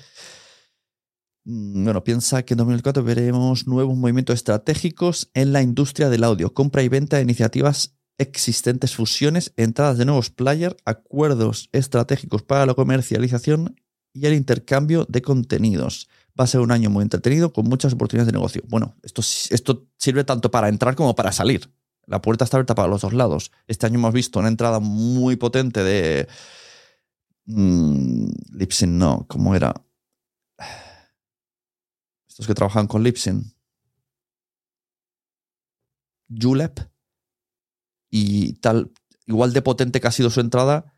mm, 1.44 1.84
bueno, 1.84 2.04
piensa 2.04 2.44
que 2.44 2.56
en 2.56 2.60
2004 2.60 3.04
veremos 3.04 3.68
nuevos 3.68 3.96
movimientos 3.96 4.36
estratégicos 4.36 5.30
en 5.36 5.54
la 5.54 5.62
industria 5.62 6.10
del 6.10 6.24
audio, 6.24 6.54
compra 6.54 6.82
y 6.82 6.88
venta 6.88 7.18
de 7.18 7.24
iniciativas 7.24 7.98
existentes, 8.18 8.96
fusiones, 8.96 9.54
entradas 9.58 9.98
de 9.98 10.06
nuevos 10.06 10.30
players, 10.30 10.78
acuerdos 10.86 11.70
estratégicos 11.74 12.42
para 12.42 12.66
la 12.66 12.74
comercialización 12.74 13.76
y 14.14 14.26
el 14.28 14.34
intercambio 14.34 15.06
de 15.10 15.22
contenidos. 15.22 16.08
Va 16.40 16.46
a 16.46 16.48
ser 16.48 16.62
un 16.62 16.72
año 16.72 16.90
muy 16.90 17.04
entretenido 17.04 17.52
con 17.52 17.66
muchas 17.66 17.94
oportunidades 17.94 18.28
de 18.28 18.38
negocio. 18.38 18.64
Bueno, 18.68 18.96
esto, 19.04 19.22
esto 19.22 19.88
sirve 19.98 20.24
tanto 20.24 20.50
para 20.52 20.70
entrar 20.70 20.96
como 20.96 21.16
para 21.16 21.32
salir. 21.32 21.70
La 22.06 22.22
puerta 22.22 22.44
está 22.44 22.58
abierta 22.58 22.76
para 22.76 22.88
los 22.88 23.02
dos 23.02 23.14
lados. 23.14 23.52
Este 23.68 23.86
año 23.86 23.96
hemos 23.96 24.14
visto 24.14 24.40
una 24.40 24.50
entrada 24.50 24.80
muy 24.80 25.36
potente 25.36 25.84
de 25.84 26.28
Mm, 27.46 28.30
Lipsin 28.54 28.98
no, 28.98 29.26
¿cómo 29.28 29.56
era? 29.56 29.74
Estos 32.28 32.48
que 32.48 32.54
trabajan 32.54 32.88
con 32.88 33.04
Lipsin. 33.04 33.54
Julep. 36.30 36.80
Y 38.10 38.54
tal, 38.54 38.92
igual 39.26 39.54
de 39.54 39.62
potente 39.62 40.00
que 40.00 40.08
ha 40.08 40.12
sido 40.12 40.30
su 40.30 40.40
entrada, 40.40 40.94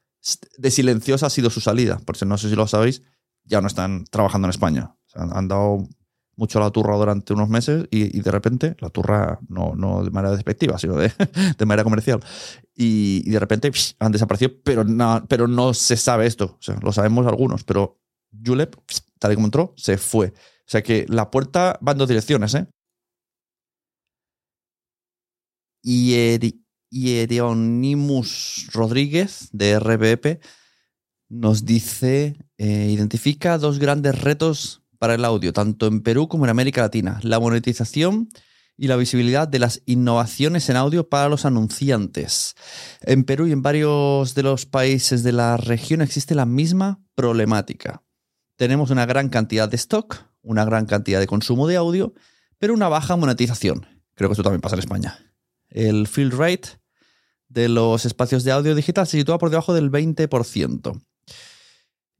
de 0.57 0.71
silenciosa 0.71 1.27
ha 1.27 1.29
sido 1.29 1.49
su 1.49 1.61
salida. 1.61 1.99
Porque 2.05 2.25
no 2.25 2.37
sé 2.37 2.49
si 2.49 2.55
lo 2.55 2.67
sabéis, 2.67 3.01
ya 3.43 3.61
no 3.61 3.67
están 3.67 4.05
trabajando 4.05 4.47
en 4.47 4.51
España. 4.51 4.95
han 5.13 5.47
dado 5.47 5.87
mucho 6.37 6.59
la 6.59 6.71
turra 6.71 6.95
durante 6.95 7.33
unos 7.33 7.49
meses 7.49 7.87
y, 7.91 8.19
de 8.19 8.31
repente, 8.31 8.75
la 8.79 8.89
turra 8.89 9.39
no, 9.47 9.73
no, 9.75 10.03
de 10.03 10.11
manera 10.11 10.35
despectiva, 10.35 10.77
sino 10.77 10.95
de, 10.95 11.11
manera 11.65 11.83
comercial. 11.83 12.19
Y, 12.75 13.29
de 13.29 13.39
repente 13.39 13.71
han 13.99 14.11
desaparecido, 14.11 14.51
pero, 14.63 14.83
no, 14.83 15.25
pero 15.27 15.47
no 15.47 15.73
se 15.73 15.97
sabe 15.97 16.25
esto. 16.25 16.57
O 16.59 16.61
sea, 16.61 16.77
lo 16.81 16.91
sabemos 16.91 17.25
algunos, 17.27 17.63
pero 17.63 17.99
Julep, 18.45 18.75
tal 19.19 19.31
y 19.31 19.35
como 19.35 19.47
entró, 19.47 19.73
se 19.77 19.97
fue. 19.97 20.27
O 20.27 20.69
sea 20.69 20.81
que 20.81 21.05
la 21.07 21.29
puerta 21.31 21.79
va 21.85 21.91
en 21.93 21.97
dos 21.99 22.07
direcciones, 22.07 22.55
¿eh? 22.55 22.67
Y 25.87 26.63
Hieronymus 26.89 28.69
Rodríguez, 28.73 29.49
de 29.51 29.79
RBP, 29.79 30.41
nos 31.29 31.65
dice, 31.65 32.37
eh, 32.57 32.89
identifica 32.91 33.57
dos 33.57 33.77
grandes 33.79 34.19
retos 34.21 34.84
para 34.97 35.15
el 35.15 35.25
audio, 35.25 35.53
tanto 35.53 35.87
en 35.87 36.01
Perú 36.01 36.27
como 36.27 36.45
en 36.45 36.49
América 36.49 36.81
Latina. 36.81 37.19
La 37.23 37.39
monetización 37.39 38.29
y 38.77 38.87
la 38.87 38.97
visibilidad 38.97 39.47
de 39.47 39.59
las 39.59 39.81
innovaciones 39.85 40.69
en 40.69 40.75
audio 40.75 41.07
para 41.09 41.29
los 41.29 41.45
anunciantes. 41.45 42.55
En 43.01 43.23
Perú 43.23 43.47
y 43.47 43.51
en 43.51 43.61
varios 43.61 44.35
de 44.35 44.43
los 44.43 44.65
países 44.65 45.23
de 45.23 45.31
la 45.31 45.57
región 45.57 46.01
existe 46.01 46.35
la 46.35 46.45
misma 46.45 47.01
problemática. 47.15 48.03
Tenemos 48.57 48.89
una 48.89 49.05
gran 49.05 49.29
cantidad 49.29 49.69
de 49.69 49.77
stock, 49.77 50.25
una 50.41 50.65
gran 50.65 50.85
cantidad 50.85 51.19
de 51.19 51.27
consumo 51.27 51.67
de 51.67 51.77
audio, 51.77 52.13
pero 52.57 52.73
una 52.73 52.89
baja 52.89 53.15
monetización. 53.15 53.85
Creo 54.15 54.29
que 54.29 54.33
esto 54.33 54.43
también 54.43 54.61
pasa 54.61 54.75
en 54.75 54.79
España. 54.79 55.19
El 55.69 56.07
field 56.07 56.33
rate 56.33 56.79
de 57.47 57.69
los 57.69 58.05
espacios 58.05 58.43
de 58.43 58.51
audio 58.51 58.75
digital 58.75 59.07
se 59.07 59.17
sitúa 59.17 59.37
por 59.37 59.49
debajo 59.49 59.73
del 59.73 59.91
20% 59.91 61.01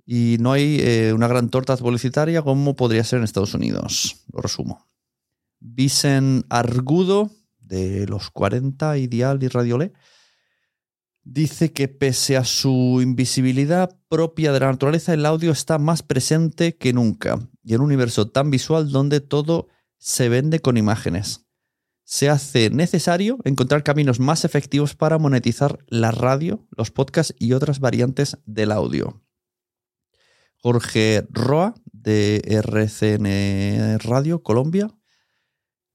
y 0.05 0.37
no 0.39 0.51
hay 0.51 0.79
eh, 0.81 1.13
una 1.13 1.27
gran 1.27 1.49
torta 1.49 1.75
publicitaria 1.77 2.41
como 2.41 2.75
podría 2.75 3.03
ser 3.03 3.17
en 3.17 3.23
Estados 3.25 3.53
Unidos. 3.53 4.23
Lo 4.31 4.41
resumo. 4.41 4.85
Vicen 5.59 6.45
Argudo, 6.49 7.31
de 7.57 8.05
los 8.07 8.29
40, 8.29 8.97
Ideal 8.97 9.41
y 9.41 9.47
Radiolé, 9.47 9.93
dice 11.23 11.73
que 11.73 11.87
pese 11.87 12.37
a 12.37 12.43
su 12.43 12.99
invisibilidad 13.01 13.97
propia 14.07 14.53
de 14.53 14.59
la 14.59 14.67
naturaleza, 14.67 15.13
el 15.13 15.25
audio 15.25 15.51
está 15.51 15.79
más 15.79 16.03
presente 16.03 16.77
que 16.77 16.93
nunca 16.93 17.39
y 17.63 17.73
en 17.73 17.81
un 17.81 17.87
universo 17.87 18.29
tan 18.29 18.51
visual 18.51 18.91
donde 18.91 19.21
todo 19.21 19.67
se 19.97 20.29
vende 20.29 20.59
con 20.59 20.77
imágenes. 20.77 21.47
Se 22.03 22.29
hace 22.29 22.69
necesario 22.69 23.39
encontrar 23.43 23.81
caminos 23.81 24.19
más 24.19 24.45
efectivos 24.45 24.93
para 24.93 25.17
monetizar 25.17 25.79
la 25.87 26.11
radio, 26.11 26.67
los 26.69 26.91
podcasts 26.91 27.33
y 27.39 27.53
otras 27.53 27.79
variantes 27.79 28.37
del 28.45 28.71
audio. 28.71 29.24
Jorge 30.65 31.28
Roa, 31.30 31.75
de 31.91 32.41
RCN 32.43 33.99
Radio 33.99 34.41
Colombia, 34.41 34.89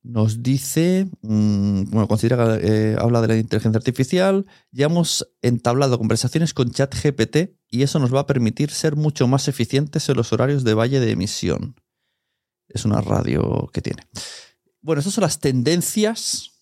nos 0.05 0.45
dice, 0.45 1.11
mm, 1.23 1.91
bueno, 1.91 2.07
considera 2.07 2.37
que 2.57 2.93
eh, 2.93 2.97
habla 2.97 3.21
de 3.21 3.27
la 3.27 3.37
inteligencia 3.37 3.79
artificial, 3.79 4.47
ya 4.71 4.87
hemos 4.87 5.29
entablado 5.43 5.99
conversaciones 5.99 6.55
con 6.55 6.71
ChatGPT 6.71 7.59
y 7.69 7.83
eso 7.83 7.99
nos 7.99 8.15
va 8.15 8.21
a 8.21 8.27
permitir 8.29 8.71
ser 8.71 8.95
mucho 8.95 9.27
más 9.27 9.49
eficientes 9.49 10.09
en 10.09 10.17
los 10.17 10.33
horarios 10.33 10.63
de 10.63 10.75
valle 10.75 11.01
de 11.01 11.11
emisión. 11.11 11.75
Es 12.69 12.85
una 12.85 13.01
radio 13.01 13.69
que 13.73 13.83
tiene. 13.83 14.05
Bueno, 14.83 15.01
estas 15.01 15.15
son 15.15 15.23
las 15.23 15.41
tendencias 15.41 16.53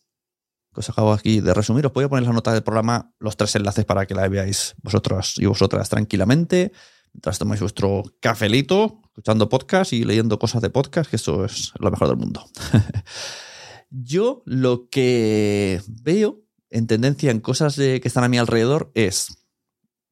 que 0.73 0.81
os 0.81 0.89
acabo 0.89 1.13
aquí 1.13 1.43
de 1.43 1.53
resumir. 1.53 1.85
Os 1.85 1.93
voy 1.93 2.05
a 2.05 2.09
poner 2.09 2.23
en 2.23 2.31
la 2.31 2.35
nota 2.35 2.55
del 2.55 2.63
programa 2.63 3.13
los 3.19 3.37
tres 3.37 3.55
enlaces 3.57 3.85
para 3.85 4.07
que 4.07 4.15
la 4.15 4.27
veáis 4.29 4.77
vosotros 4.83 5.35
y 5.37 5.45
vosotras 5.45 5.91
tranquilamente 5.91 6.73
mientras 7.19 7.41
tomáis 7.41 7.61
vuestro 7.61 8.05
cafelito, 8.21 9.03
escuchando 9.07 9.49
podcast 9.49 9.93
y 9.93 10.05
leyendo 10.05 10.39
cosas 10.39 10.63
de 10.63 10.71
podcast, 10.71 11.11
que 11.11 11.17
eso 11.17 11.45
es 11.45 11.73
lo 11.81 11.91
mejor 11.91 12.07
del 12.07 12.17
mundo. 12.17 12.49
Yo 13.91 14.45
lo 14.47 14.89
que 14.89 15.83
veo 15.89 16.45
en 16.71 16.87
tendencia 16.87 17.33
en 17.33 17.41
cosas 17.41 17.75
que 17.75 18.01
están 18.05 18.23
a 18.23 18.29
mi 18.29 18.39
alrededor 18.39 18.93
es, 18.95 19.49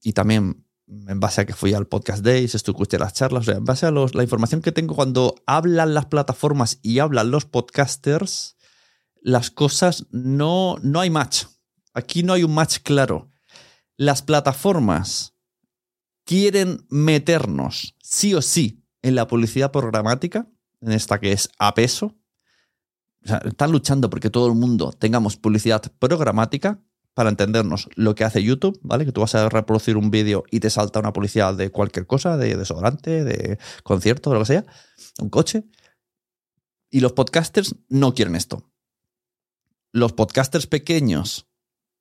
y 0.03 0.15
también 0.15 0.67
en 0.89 1.21
base 1.21 1.43
a 1.43 1.47
que 1.47 1.53
fui 1.53 1.75
al 1.75 1.87
podcast 1.87 2.25
days, 2.25 2.57
escuché 2.57 2.99
las 2.99 3.13
charlas, 3.13 3.43
o 3.43 3.45
sea, 3.45 3.55
en 3.59 3.65
base 3.65 3.87
a 3.87 3.93
la 3.93 4.23
información 4.25 4.61
que 4.61 4.73
tengo 4.73 4.97
cuando 4.97 5.37
hablan 5.47 5.95
las 5.95 6.07
plataformas 6.07 6.81
y 6.83 6.99
hablan 6.99 7.31
los 7.31 7.45
podcasters, 7.45 8.57
las 9.23 9.53
cosas 9.53 10.07
no, 10.11 10.75
no 10.83 10.99
hay 10.99 11.11
match. 11.11 11.45
Aquí 11.95 12.25
no 12.25 12.33
hay 12.33 12.43
un 12.43 12.55
match 12.55 12.79
claro. 12.83 13.31
Las 13.97 14.23
plataformas 14.23 15.36
quieren 16.27 16.85
meternos 16.91 17.97
sí 18.03 18.35
o 18.35 18.43
sí 18.43 18.85
en 19.01 19.15
la 19.15 19.27
publicidad 19.27 19.73
programática, 19.73 20.47
en 20.83 20.93
esta 20.93 21.19
que 21.21 21.33
es 21.33 21.49
a 21.59 21.73
peso. 21.73 22.19
están 23.23 23.73
luchando 23.73 24.11
porque 24.11 24.29
todo 24.29 24.49
el 24.49 24.55
mundo 24.55 24.93
tengamos 24.93 25.37
publicidad 25.37 25.81
programática 25.99 26.83
para 27.15 27.31
entendernos 27.31 27.89
lo 27.95 28.15
que 28.15 28.25
hace 28.25 28.43
YouTube, 28.43 28.79
¿vale? 28.83 29.07
Que 29.07 29.13
tú 29.13 29.23
vas 29.23 29.35
a 29.35 29.49
reproducir 29.49 29.97
un 29.97 30.11
vídeo 30.11 30.45
y 30.51 30.61
te 30.61 30.69
salta 30.69 30.99
una 30.99 31.15
publicidad 31.15 31.55
de 31.55 31.71
cualquier 31.71 32.07
cosa, 32.07 32.37
de 32.37 32.57
desodorante, 32.57 33.25
de 33.25 33.59
concierto, 33.85 34.29
de 34.29 34.35
lo 34.35 34.41
que 34.41 34.47
sea, 34.47 34.67
un 35.21 35.31
coche. 35.31 35.65
Y 36.91 37.01
los 37.01 37.13
podcasters 37.13 37.77
no 37.89 38.15
quieren 38.15 38.35
esto. 38.35 38.71
Los 39.93 40.13
podcasters 40.13 40.67
pequeños 40.67 41.49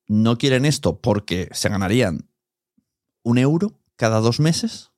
no 0.08 0.38
quieren 0.38 0.66
esto 0.66 1.00
porque 1.00 1.48
se 1.54 1.70
ganarían 1.70 2.30
un 3.24 3.38
euro 3.38 3.80
cada 3.96 4.20
dos 4.20 4.40
meses. 4.40 4.92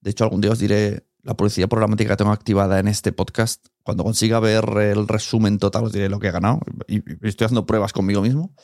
De 0.00 0.10
hecho, 0.10 0.24
algún 0.24 0.40
día 0.40 0.52
os 0.52 0.58
diré 0.58 1.06
la 1.22 1.36
publicidad 1.36 1.68
programática 1.68 2.10
que 2.10 2.16
tengo 2.16 2.32
activada 2.32 2.78
en 2.78 2.88
este 2.88 3.12
podcast. 3.12 3.66
Cuando 3.82 4.04
consiga 4.04 4.40
ver 4.40 4.64
el 4.78 5.08
resumen 5.08 5.58
total, 5.58 5.84
os 5.84 5.92
diré 5.92 6.08
lo 6.08 6.18
que 6.18 6.28
he 6.28 6.32
ganado. 6.32 6.60
Y 6.88 6.98
estoy 7.26 7.44
haciendo 7.44 7.66
pruebas 7.66 7.92
conmigo 7.92 8.22
mismo. 8.22 8.54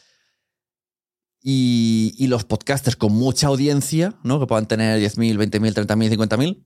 Y, 1.49 2.27
los 2.27 2.45
podcasters 2.45 2.97
con 2.97 3.13
mucha 3.13 3.47
audiencia, 3.47 4.19
¿no? 4.25 4.41
que 4.41 4.47
puedan 4.47 4.67
tener 4.67 5.01
10.000, 5.01 5.37
20.000, 5.37 5.87
30.000, 5.87 6.29
50.000, 6.29 6.65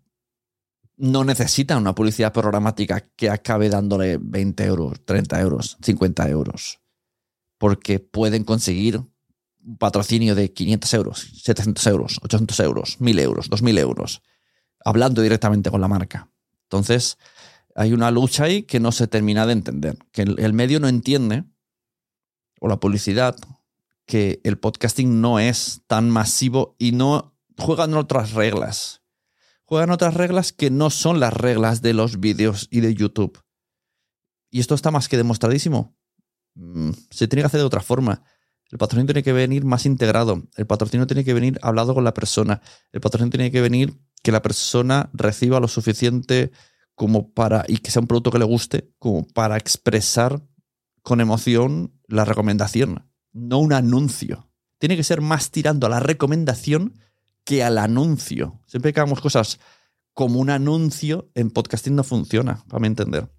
no 0.97 1.25
necesitan 1.25 1.79
una 1.79 1.95
publicidad 1.95 2.33
programática 2.33 3.01
que 3.01 3.29
acabe 3.29 3.69
dándole 3.69 4.19
20 4.19 4.65
euros, 4.65 5.05
30 5.05 5.41
euros, 5.41 5.77
50 5.83 6.29
euros. 6.31 6.81
Porque 7.59 8.01
pueden 8.01 8.45
conseguir 8.45 9.03
patrocinio 9.79 10.35
de 10.35 10.53
500 10.53 10.95
euros, 10.95 11.31
700 11.43 11.87
euros, 11.87 12.19
800 12.23 12.61
euros, 12.61 13.01
1000 13.01 13.19
euros, 13.19 13.49
2000 13.49 13.79
euros. 13.79 14.23
hablando 14.83 15.21
directamente 15.21 15.71
con 15.71 15.83
la 15.83 15.89
marca. 15.89 16.31
Entonces, 16.63 17.19
hay 17.75 17.93
una 17.93 18.11
lucha 18.11 18.45
ahí 18.45 18.63
que 18.63 18.81
no 18.81 18.93
se 18.93 19.07
termina 19.07 19.47
de 19.47 19.53
entender, 19.53 19.99
que 20.13 20.23
el, 20.23 20.53
medio 20.55 20.81
no 20.81 20.89
entiende, 20.89 21.45
o 22.61 22.69
la 22.69 22.81
publicidad, 22.81 23.37
que 24.07 24.41
el 24.45 24.59
podcasting 24.59 25.21
no 25.21 25.39
es 25.39 25.83
tan 25.87 26.11
masivo 26.11 26.77
y 26.79 26.93
no 26.93 27.35
juegan 27.59 27.95
otras 27.95 28.33
reglas. 28.33 29.03
Juegan 29.65 29.91
otras 29.91 30.15
reglas 30.15 30.53
que 30.53 30.71
no 30.71 30.91
son 30.91 31.21
las 31.21 31.33
reglas 31.33 31.81
de 31.83 31.95
los 31.95 32.19
vídeos 32.19 32.67
y 32.71 32.81
de 32.81 32.95
YouTube. 32.95 33.43
Y 34.51 34.61
esto 34.61 34.75
está 34.75 34.91
más 34.91 35.09
que 35.09 35.17
demostradísimo. 35.17 35.97
Mm, 36.55 36.91
se 37.11 37.29
tiene 37.29 37.43
que 37.43 37.47
hacer 37.47 37.61
de 37.61 37.67
otra 37.67 37.81
forma. 37.81 38.25
El 38.71 38.79
patrocinio 38.79 39.07
tiene 39.07 39.23
que 39.23 39.33
venir 39.33 39.65
más 39.65 39.85
integrado. 39.85 40.43
El 40.57 40.67
patrocinio 40.67 41.07
tiene 41.07 41.25
que 41.25 41.35
venir 41.35 41.59
hablado 41.63 41.95
con 41.95 42.05
la 42.05 42.15
persona. 42.15 42.63
El 42.93 43.01
patrocinio 43.01 43.31
tiene 43.31 43.51
que 43.51 43.61
venir 43.61 43.99
que 44.23 44.33
la 44.33 44.43
persona 44.43 45.11
reciba 45.13 45.61
lo 45.61 45.69
suficiente 45.69 46.53
como 46.95 47.33
para, 47.33 47.65
y 47.67 47.79
que 47.79 47.91
sea 47.91 48.03
un 48.03 48.07
producto 48.07 48.31
que 48.31 48.39
le 48.39 48.45
guste, 48.45 48.93
como 48.99 49.27
para 49.27 49.57
expresar 49.57 50.43
con 51.03 51.21
emoción 51.21 51.95
la 52.07 52.25
recomendación, 52.25 53.09
no 53.33 53.59
un 53.59 53.73
anuncio. 53.73 54.51
Tiene 54.79 54.97
que 54.97 55.05
ser 55.05 55.21
más 55.21 55.51
tirando 55.51 55.87
a 55.87 55.91
la 55.91 56.01
recomendación 56.01 56.99
que 57.45 57.65
al 57.65 57.79
anuncio. 57.79 58.61
Siempre 58.67 58.93
que 58.93 59.01
hagamos 59.01 59.21
cosas 59.21 59.59
como 60.13 60.41
un 60.41 60.51
anuncio, 60.51 61.31
en 61.35 61.51
podcasting 61.51 61.95
no 61.95 62.05
funciona, 62.05 62.63
para 62.69 62.81
mi 62.81 62.89
entender. 62.89 63.33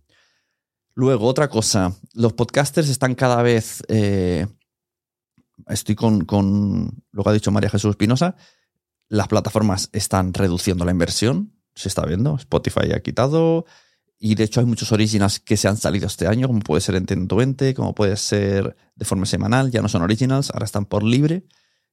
Luego, 0.94 1.28
otra 1.28 1.48
cosa, 1.48 1.96
los 2.14 2.34
podcasters 2.34 2.90
están 2.90 3.16
cada 3.16 3.42
vez 3.44 3.84
eh, 3.88 4.48
estoy 5.68 5.96
con, 5.96 7.04
lo 7.12 7.24
que 7.24 7.30
ha 7.30 7.34
dicho 7.34 7.52
María 7.52 7.70
Jesús 7.70 7.92
Espinosa. 7.92 8.36
Las 9.08 9.28
plataformas 9.28 9.90
están 9.92 10.34
reduciendo 10.34 10.86
la 10.86 10.92
inversión, 10.92 11.54
se 11.76 11.90
está 11.90 12.06
viendo. 12.06 12.36
Spotify 12.36 12.92
ha 12.94 13.02
quitado. 13.02 13.66
Y 14.18 14.36
de 14.36 14.44
hecho 14.44 14.60
hay 14.60 14.66
muchos 14.66 14.92
originals 14.92 15.40
que 15.40 15.58
se 15.58 15.68
han 15.68 15.78
salido 15.78 16.08
este 16.08 16.28
año, 16.28 16.48
como 16.48 16.60
puede 16.60 16.82
ser 16.82 16.96
en 16.96 17.08
120, 17.08 17.74
como 17.74 17.96
puede 17.96 18.16
ser 18.18 18.76
de 18.96 19.06
forma 19.06 19.26
semanal. 19.26 19.72
Ya 19.72 19.82
no 19.82 19.90
son 19.90 20.04
originals, 20.04 20.52
ahora 20.52 20.66
están 20.66 20.86
por 20.86 21.04
libre. 21.04 21.44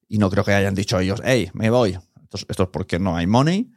Y 0.09 0.18
no 0.18 0.31
creo 0.31 0.44
que 0.44 0.52
hayan 0.52 0.74
dicho 0.74 0.98
ellos, 0.98 1.20
hey, 1.24 1.50
me 1.54 1.70
voy. 1.70 1.98
Esto, 2.31 2.62
es 2.62 2.68
porque 2.68 2.98
no 2.98 3.16
hay 3.16 3.26
money. 3.26 3.72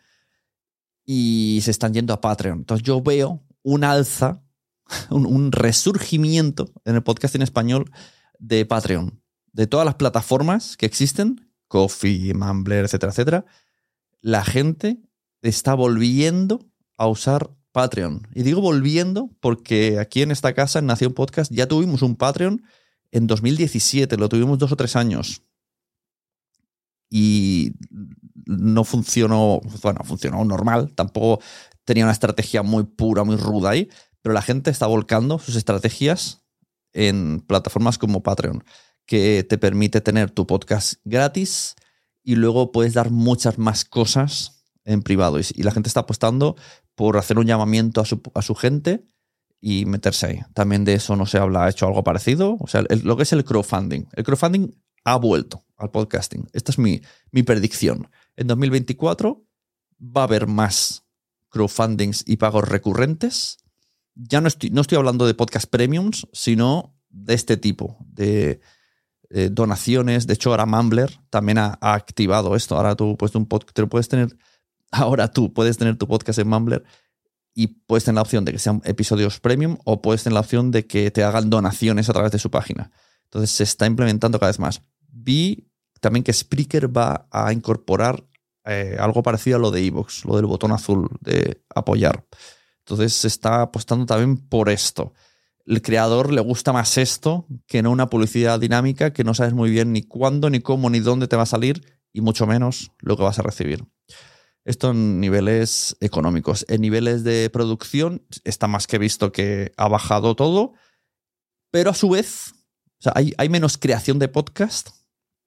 Y 1.06 1.60
se 1.64 1.72
están 1.72 1.94
yendo 1.94 2.14
a 2.14 2.22
Patreon. 2.22 2.60
Entonces 2.60 2.84
yo 2.86 3.02
veo 3.02 3.42
un 3.64 3.84
alza, 3.84 4.44
un, 5.10 5.26
un 5.26 5.52
resurgimiento 5.52 6.72
en 6.84 6.96
el 6.96 7.04
podcast 7.04 7.36
en 7.36 7.42
español 7.42 7.90
de 8.38 8.66
Patreon 8.66 9.21
de 9.54 9.68
todas 9.68 9.86
las 9.86 9.96
plataformas 9.96 10.78
que 10.78 10.86
existen, 10.86 11.52
Coffee, 11.68 12.34
Mumbler, 12.34 12.86
etcétera, 12.86 13.12
etcétera, 13.12 13.46
la 14.22 14.44
gente 14.44 15.00
está 15.42 15.74
volviendo 15.74 16.66
a 16.98 17.08
usar 17.08 17.52
Patreon. 17.72 18.28
Y 18.34 18.44
digo 18.44 18.62
volviendo 18.62 19.30
porque 19.40 20.00
aquí 20.00 20.22
en 20.22 20.32
esta 20.32 20.54
casa, 20.54 20.80
en 20.80 20.86
Nación 20.86 21.14
Podcast, 21.14 21.52
ya 21.52 21.68
tuvimos 21.68 22.02
un 22.02 22.16
Patreon 22.16 22.64
en 23.12 23.28
2017, 23.28 24.18
lo 24.18 24.30
tuvimos 24.30 24.58
dos 24.58 24.72
o 24.72 24.76
tres 24.76 24.96
años. 24.96 25.44
Y 27.10 27.74
no 28.46 28.84
funcionó, 28.84 29.60
bueno, 29.82 30.02
funcionó 30.04 30.44
normal, 30.46 30.94
tampoco 30.94 31.42
tenía 31.84 32.06
una 32.06 32.14
estrategia 32.14 32.64
muy 32.64 32.84
pura, 32.84 33.24
muy 33.24 33.36
ruda 33.36 33.72
ahí, 33.72 33.90
pero 34.22 34.34
la 34.34 34.42
gente 34.42 34.72
está 34.72 34.88
volcando 34.88 35.40
sus 35.40 35.56
estrategias 35.56 36.44
en 36.94 37.42
plataformas 37.42 37.98
como 37.98 38.24
Patreon 38.24 38.64
que 39.12 39.44
te 39.44 39.58
permite 39.58 40.00
tener 40.00 40.32
tu 40.32 40.48
podcast 40.48 40.94
gratis 41.04 41.76
y 42.24 42.36
luego 42.36 42.72
puedes 42.72 42.94
dar 42.94 43.12
muchas 43.12 43.58
más 43.58 43.84
cosas 43.84 44.64
en 44.86 45.02
privado. 45.02 45.38
Y, 45.38 45.64
la 45.64 45.72
gente 45.74 45.90
está 45.90 46.00
apostando 46.00 46.56
por 46.96 47.18
hacer 47.18 47.38
un 47.38 47.46
llamamiento 47.46 48.00
a 48.00 48.42
su, 48.42 48.56
gente 48.56 49.06
y 49.60 49.84
meterse 49.84 50.28
ahí. 50.28 50.40
También 50.54 50.86
de 50.86 50.94
eso 50.94 51.18
no 51.18 51.26
se 51.26 51.40
habla, 51.40 51.66
ha 51.66 51.70
hecho 51.70 51.88
algo 51.88 52.06
parecido. 52.06 52.56
O 52.62 52.68
sea, 52.68 52.86
lo 53.04 53.18
que 53.18 53.24
es 53.24 53.34
el 53.34 53.44
crowdfunding. 53.44 54.06
El 54.14 54.24
crowdfunding 54.24 54.82
ha 55.04 55.18
vuelto 55.18 55.66
al 55.76 55.92
podcasting. 55.92 56.48
Esta 56.54 56.72
es 56.72 56.80
mi, 56.80 57.02
mi 57.32 57.44
predicción. 57.44 58.10
En 58.38 58.48
2024 58.48 59.46
va 60.00 60.22
a 60.22 60.24
haber 60.24 60.48
más 60.48 61.04
crowdfundings 61.50 62.24
y 62.26 62.38
pagos 62.38 62.66
recurrentes. 62.66 63.58
Ya 64.16 64.40
no 64.40 64.48
estoy, 64.48 64.70
no 64.70 64.80
estoy 64.80 64.98
hablando 64.98 65.28
de 65.28 65.34
podcast 65.34 65.70
premiums, 65.70 66.30
sino 66.32 66.96
de 67.10 67.34
este 67.34 67.58
tipo, 67.58 67.98
de 68.06 68.62
eh, 69.34 69.50
donaciones. 69.52 70.28
De 70.28 70.34
hecho, 70.34 70.52
ahora 70.52 70.66
Mumbler 70.66 71.10
también 71.30 71.58
ha, 71.58 71.78
activado 71.82 72.56
esto. 72.56 72.76
Ahora 72.76 72.96
tú 72.96 73.16
puedes, 73.18 73.34
un 73.36 73.48
te 73.48 73.88
puedes 73.88 74.10
tener, 74.10 74.38
ahora 74.92 75.32
tú 75.32 75.54
puedes 75.54 75.78
tener 75.78 75.98
tu 75.98 76.08
podcast 76.08 76.40
en 76.40 76.50
Mumbler 76.50 76.84
y 77.54 77.68
puedes 77.68 78.04
tener 78.04 78.16
la 78.16 78.22
opción 78.22 78.46
de 78.46 78.54
que 78.54 78.60
sean 78.60 78.82
episodios 78.86 79.40
premium 79.40 79.78
o 79.86 80.02
puedes 80.02 80.24
tener 80.24 80.34
la 80.34 80.42
opción 80.42 80.72
de 80.72 80.86
que 80.86 81.12
te 81.12 81.24
hagan 81.24 81.50
donaciones 81.50 82.10
a 82.10 82.14
través 82.14 82.32
de 82.32 82.40
su 82.40 82.52
página. 82.52 82.92
Entonces 83.26 83.52
se 83.52 83.64
está 83.64 83.86
implementando 83.86 84.40
cada 84.40 84.50
vez 84.50 84.60
más. 84.60 84.82
Vi 85.08 85.70
también 86.00 86.24
que 86.24 86.34
Spreaker 86.34 86.96
va 86.96 87.28
a 87.32 87.54
incorporar 87.54 88.26
eh, 88.66 88.98
algo 89.00 89.24
parecido 89.24 89.58
a 89.58 89.60
lo 89.60 89.72
de 89.72 89.86
Evox, 89.86 90.26
lo 90.26 90.36
del 90.36 90.46
botón 90.46 90.72
azul 90.72 91.10
de 91.22 91.64
apoyar. 91.74 92.26
Entonces 92.80 93.14
se 93.14 93.28
está 93.28 93.62
apostando 93.62 94.06
también 94.06 94.38
por 94.38 94.70
esto 94.70 95.14
el 95.72 95.82
creador 95.82 96.34
le 96.34 96.42
gusta 96.42 96.74
más 96.74 96.98
esto 96.98 97.48
que 97.66 97.82
no 97.82 97.92
una 97.92 98.10
publicidad 98.10 98.60
dinámica 98.60 99.14
que 99.14 99.24
no 99.24 99.34
sabes 99.34 99.54
muy 99.54 99.70
bien 99.72 99.94
ni 99.94 100.04
cuándo, 100.04 100.50
ni 100.50 100.60
cómo, 100.60 100.90
ni 100.90 101.00
dónde 101.00 101.30
te 101.30 101.38
va 101.38 101.44
a 101.44 101.46
salir 101.46 101.98
y 102.12 102.20
mucho 102.20 102.46
menos 102.46 102.92
lo 103.00 103.16
que 103.16 103.24
vas 103.24 103.40
a 103.40 103.44
recibir. 103.44 103.86
Esto 104.66 104.92
en 104.92 105.22
niveles 105.22 105.96
económicos. 106.02 106.66
En 106.68 106.82
niveles 106.82 107.24
de 107.24 107.50
producción 107.50 108.22
está 108.44 108.68
más 108.68 108.86
que 108.86 108.98
visto 108.98 109.32
que 109.32 109.72
ha 109.78 109.88
bajado 109.88 110.36
todo, 110.36 110.74
pero 111.72 111.92
a 111.92 111.94
su 111.94 112.10
vez, 112.10 112.54
hay, 113.16 113.34
hay 113.38 113.48
menos 113.48 113.78
creación 113.78 114.20
de 114.20 114.28
podcast, 114.28 114.90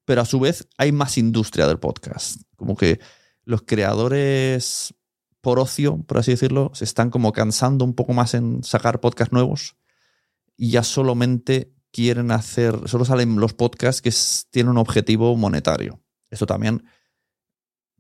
pero 0.07 0.23
a 0.23 0.25
su 0.25 0.41
vez 0.41 0.67
hay 0.79 0.91
más 0.91 1.19
industria 1.19 1.67
del 1.67 1.81
podcast. 1.81 2.41
Como 2.57 2.79
que 2.79 2.99
los 3.45 3.61
creadores 3.61 4.95
por 5.43 5.59
ocio, 5.59 5.99
por 6.07 6.17
así 6.17 6.31
decirlo, 6.31 6.71
se 6.73 6.85
están 6.85 7.11
como 7.11 7.31
cansando 7.33 7.85
un 7.85 7.93
poco 7.93 8.15
más 8.15 8.33
en 8.33 8.65
sacar 8.65 9.01
podcasts 9.01 9.35
nuevos 9.35 9.77
y 10.57 10.71
ya 10.71 10.83
solamente 10.83 11.75
quieren 11.91 12.31
hacer, 12.31 12.89
solo 12.89 13.05
salen 13.05 13.37
los 13.37 13.55
podcasts 13.55 14.03
que 14.03 14.13
tienen 14.51 14.71
un 14.71 14.79
objetivo 14.79 15.37
monetario. 15.37 16.03
Esto 16.31 16.47
también, 16.47 16.85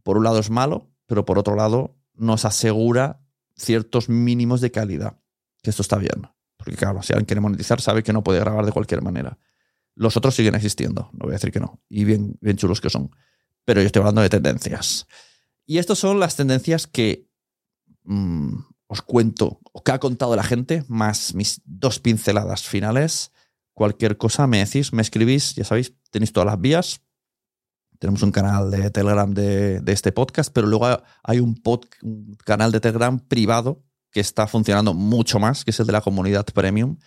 por 0.02 0.16
un 0.18 0.24
lado, 0.24 0.38
es 0.38 0.50
malo, 0.50 0.90
pero 1.06 1.24
por 1.24 1.38
otro 1.38 1.54
lado, 1.54 1.96
nos 2.14 2.44
asegura 2.44 3.20
ciertos 3.56 4.08
mínimos 4.08 4.60
de 4.60 4.70
calidad. 4.70 5.20
Que 5.62 5.70
esto 5.70 5.82
está 5.82 5.98
bien. 5.98 6.28
Porque, 6.56 6.76
claro, 6.76 7.02
si 7.02 7.12
alguien 7.12 7.26
quiere 7.26 7.40
monetizar, 7.40 7.80
sabe 7.80 8.02
que 8.02 8.12
no 8.12 8.24
puede 8.24 8.40
grabar 8.40 8.66
de 8.66 8.72
cualquier 8.72 9.02
manera. 9.02 9.38
Los 9.94 10.16
otros 10.16 10.34
siguen 10.34 10.54
existiendo, 10.54 11.10
no 11.12 11.20
voy 11.20 11.30
a 11.30 11.34
decir 11.34 11.52
que 11.52 11.60
no. 11.60 11.80
Y 11.88 12.04
bien, 12.04 12.36
bien 12.40 12.56
chulos 12.56 12.80
que 12.80 12.90
son. 12.90 13.14
Pero 13.64 13.80
yo 13.80 13.86
estoy 13.86 14.00
hablando 14.00 14.22
de 14.22 14.28
tendencias. 14.28 15.06
Y 15.66 15.78
estas 15.78 15.98
son 15.98 16.20
las 16.20 16.36
tendencias 16.36 16.86
que 16.86 17.28
mm, 18.02 18.58
os 18.94 19.02
cuento 19.02 19.60
o 19.72 19.82
que 19.82 19.92
ha 19.92 19.98
contado 19.98 20.36
la 20.36 20.42
gente, 20.42 20.84
más 20.88 21.34
mis 21.34 21.60
dos 21.64 21.98
pinceladas 21.98 22.62
finales. 22.62 23.32
Cualquier 23.74 24.16
cosa 24.16 24.46
me 24.46 24.64
decís, 24.64 24.92
me 24.92 25.02
escribís, 25.02 25.54
ya 25.54 25.64
sabéis, 25.64 25.92
tenéis 26.10 26.32
todas 26.32 26.46
las 26.46 26.60
vías. 26.60 27.00
Tenemos 27.98 28.22
un 28.22 28.30
canal 28.30 28.70
de 28.70 28.90
Telegram 28.90 29.32
de, 29.32 29.82
este 29.86 30.12
podcast, 30.12 30.52
pero 30.52 30.66
luego 30.66 31.02
hay 31.22 31.40
un, 31.40 31.60
un 32.02 32.36
canal 32.44 32.70
de 32.70 32.80
Telegram 32.80 33.18
privado 33.18 33.82
que 34.12 34.20
está 34.20 34.46
funcionando 34.46 34.94
mucho 34.94 35.40
más, 35.40 35.64
que 35.64 35.72
es 35.72 35.80
el 35.80 35.86
de 35.86 35.92
la 35.92 36.00
comunidad 36.00 36.44
premium, 36.46 36.98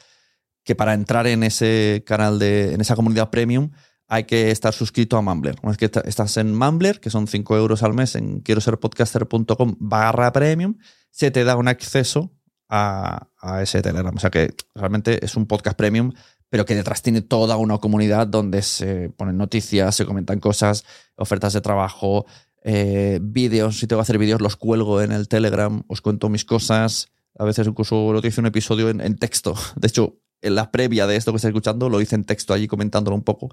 que 0.65 0.76
para 0.76 0.93
entrar 0.93 1.26
en 1.28 1.43
ese 1.43 2.04
canal 2.06 2.38
de, 2.38 2.73
en 2.73 2.82
esa 2.82 2.95
comunidad 2.95 3.30
premium, 3.30 3.71
hay 4.10 4.26
que 4.26 4.52
estar 4.52 4.73
suscrito 4.73 5.15
a 5.15 5.21
Mumbler. 5.21 5.56
Una 5.62 5.71
vez 5.71 5.78
que 5.78 5.91
estás 6.06 6.36
en 6.36 6.54
Mumbler, 6.54 7.00
que 7.00 7.10
son 7.10 7.28
5 7.28 7.56
euros 7.56 7.84
al 7.84 7.93
mes 7.93 8.15
en 8.15 8.41
quiero 8.41 8.60
ser 8.60 8.78
podcaster.com 8.78 9.76
barra 9.80 10.34
premium, 10.34 10.76
se 11.17 11.32
te 11.32 11.43
da 11.43 11.56
un 11.56 11.67
acceso 11.67 12.32
a, 12.69 13.27
ese 13.63 13.82
Telegram. 13.82 14.15
O 14.15 14.19
sea 14.19 14.30
que 14.30 14.53
realmente 14.75 15.25
es 15.25 15.36
un 15.36 15.47
podcast 15.47 15.75
premium, 15.75 16.13
pero 16.49 16.63
que 16.63 16.75
detrás 16.75 17.01
tiene 17.01 17.21
toda 17.21 17.58
una 17.58 17.80
comunidad 17.80 18.27
donde 18.27 18.62
se 18.62 19.10
ponen 19.10 19.36
noticias, 19.36 19.95
se 19.95 20.06
comentan 20.06 20.39
cosas, 20.39 20.86
ofertas 21.15 21.53
de 21.53 21.62
trabajo, 21.62 22.27
eh, 22.63 23.17
vídeos. 23.19 23.80
Si 23.80 23.88
tengo 23.88 23.99
que 23.99 24.03
hacer 24.03 24.19
vídeos, 24.19 24.41
los 24.41 24.58
cuelgo 24.58 25.01
en 25.01 25.12
el 25.12 25.27
Telegram, 25.27 25.82
os 25.88 26.01
cuento 26.01 26.30
mis 26.30 26.45
cosas. 26.45 27.10
A 27.36 27.45
veces 27.45 27.65
incluso 27.65 28.13
lo 28.13 28.19
hice 28.19 28.39
un 28.39 28.45
episodio 28.45 28.89
en, 28.89 29.01
en 29.01 29.17
texto. 29.17 29.56
De 29.75 29.88
hecho, 29.88 30.19
en 30.43 30.53
la 30.53 30.69
previa 30.69 31.08
de 31.08 31.15
esto 31.15 31.32
que 31.32 31.38
estáis 31.38 31.49
escuchando, 31.49 31.89
lo 31.89 31.99
hice 31.99 32.13
en 32.13 32.25
texto 32.25 32.53
allí 32.53 32.67
comentándolo 32.67 33.15
un 33.15 33.23
poco 33.23 33.49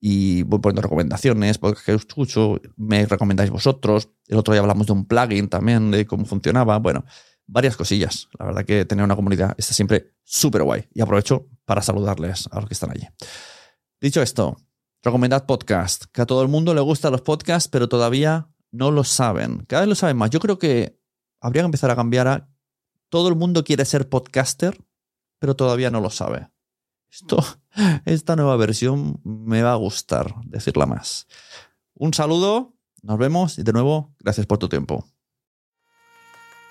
y 0.00 0.42
voy 0.44 0.60
poniendo 0.60 0.82
recomendaciones, 0.82 1.58
porque 1.58 1.92
escucho, 1.92 2.58
me 2.76 3.04
recomendáis 3.04 3.50
vosotros. 3.50 4.08
El 4.26 4.38
otro 4.38 4.54
día 4.54 4.62
hablamos 4.62 4.86
de 4.86 4.94
un 4.94 5.04
plugin 5.04 5.48
también, 5.48 5.90
de 5.90 6.06
cómo 6.06 6.24
funcionaba. 6.24 6.78
Bueno, 6.78 7.04
varias 7.46 7.76
cosillas. 7.76 8.28
La 8.38 8.46
verdad 8.46 8.64
que 8.64 8.86
tener 8.86 9.04
una 9.04 9.14
comunidad 9.14 9.54
está 9.58 9.74
siempre 9.74 10.14
súper 10.24 10.62
guay. 10.62 10.88
Y 10.94 11.02
aprovecho 11.02 11.48
para 11.66 11.82
saludarles 11.82 12.48
a 12.50 12.60
los 12.60 12.66
que 12.66 12.74
están 12.74 12.90
allí. 12.90 13.06
Dicho 14.00 14.22
esto, 14.22 14.56
recomendad 15.02 15.44
podcast. 15.44 16.04
Que 16.12 16.22
a 16.22 16.26
todo 16.26 16.42
el 16.42 16.48
mundo 16.48 16.72
le 16.72 16.80
gustan 16.80 17.12
los 17.12 17.20
podcasts, 17.20 17.68
pero 17.68 17.88
todavía 17.88 18.48
no 18.72 18.90
lo 18.90 19.04
saben. 19.04 19.66
Cada 19.66 19.82
vez 19.82 19.88
lo 19.90 19.94
saben 19.94 20.16
más. 20.16 20.30
Yo 20.30 20.40
creo 20.40 20.58
que 20.58 20.98
habría 21.42 21.62
que 21.62 21.66
empezar 21.66 21.90
a 21.90 21.96
cambiar 21.96 22.26
a... 22.26 22.48
Todo 23.10 23.28
el 23.28 23.34
mundo 23.34 23.64
quiere 23.64 23.84
ser 23.84 24.08
podcaster, 24.08 24.82
pero 25.40 25.56
todavía 25.56 25.90
no 25.90 26.00
lo 26.00 26.08
sabe. 26.10 26.48
Esto, 27.10 27.44
esta 28.04 28.36
nueva 28.36 28.56
versión 28.56 29.20
me 29.24 29.62
va 29.62 29.72
a 29.72 29.76
gustar 29.76 30.34
decirla 30.44 30.86
más. 30.86 31.26
Un 31.94 32.14
saludo, 32.14 32.74
nos 33.02 33.18
vemos 33.18 33.58
y 33.58 33.62
de 33.62 33.72
nuevo, 33.72 34.14
gracias 34.18 34.46
por 34.46 34.58
tu 34.58 34.68
tiempo. 34.68 35.06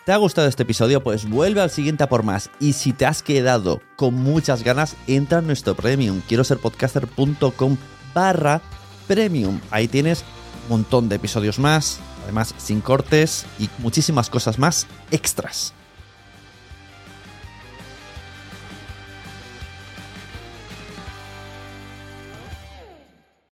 ¿Te 0.05 0.13
ha 0.13 0.17
gustado 0.17 0.47
este 0.47 0.63
episodio? 0.63 1.03
Pues 1.03 1.29
vuelve 1.29 1.61
al 1.61 1.69
siguiente 1.69 2.03
a 2.03 2.09
por 2.09 2.23
más. 2.23 2.49
Y 2.59 2.73
si 2.73 2.93
te 2.93 3.05
has 3.05 3.21
quedado 3.21 3.79
con 3.95 4.15
muchas 4.15 4.63
ganas, 4.63 4.95
entra 5.05 5.37
en 5.37 5.45
nuestro 5.45 5.75
premium. 5.75 6.21
Quiero 6.27 6.43
ser 6.43 6.57
podcaster.com 6.57 7.77
barra 8.15 8.59
premium. 9.07 9.59
Ahí 9.69 9.87
tienes 9.87 10.23
un 10.63 10.77
montón 10.77 11.09
de 11.09 11.17
episodios 11.17 11.59
más, 11.59 11.99
además 12.23 12.55
sin 12.57 12.81
cortes 12.81 13.45
y 13.59 13.69
muchísimas 13.77 14.31
cosas 14.31 14.57
más 14.57 14.87
extras. 15.11 15.75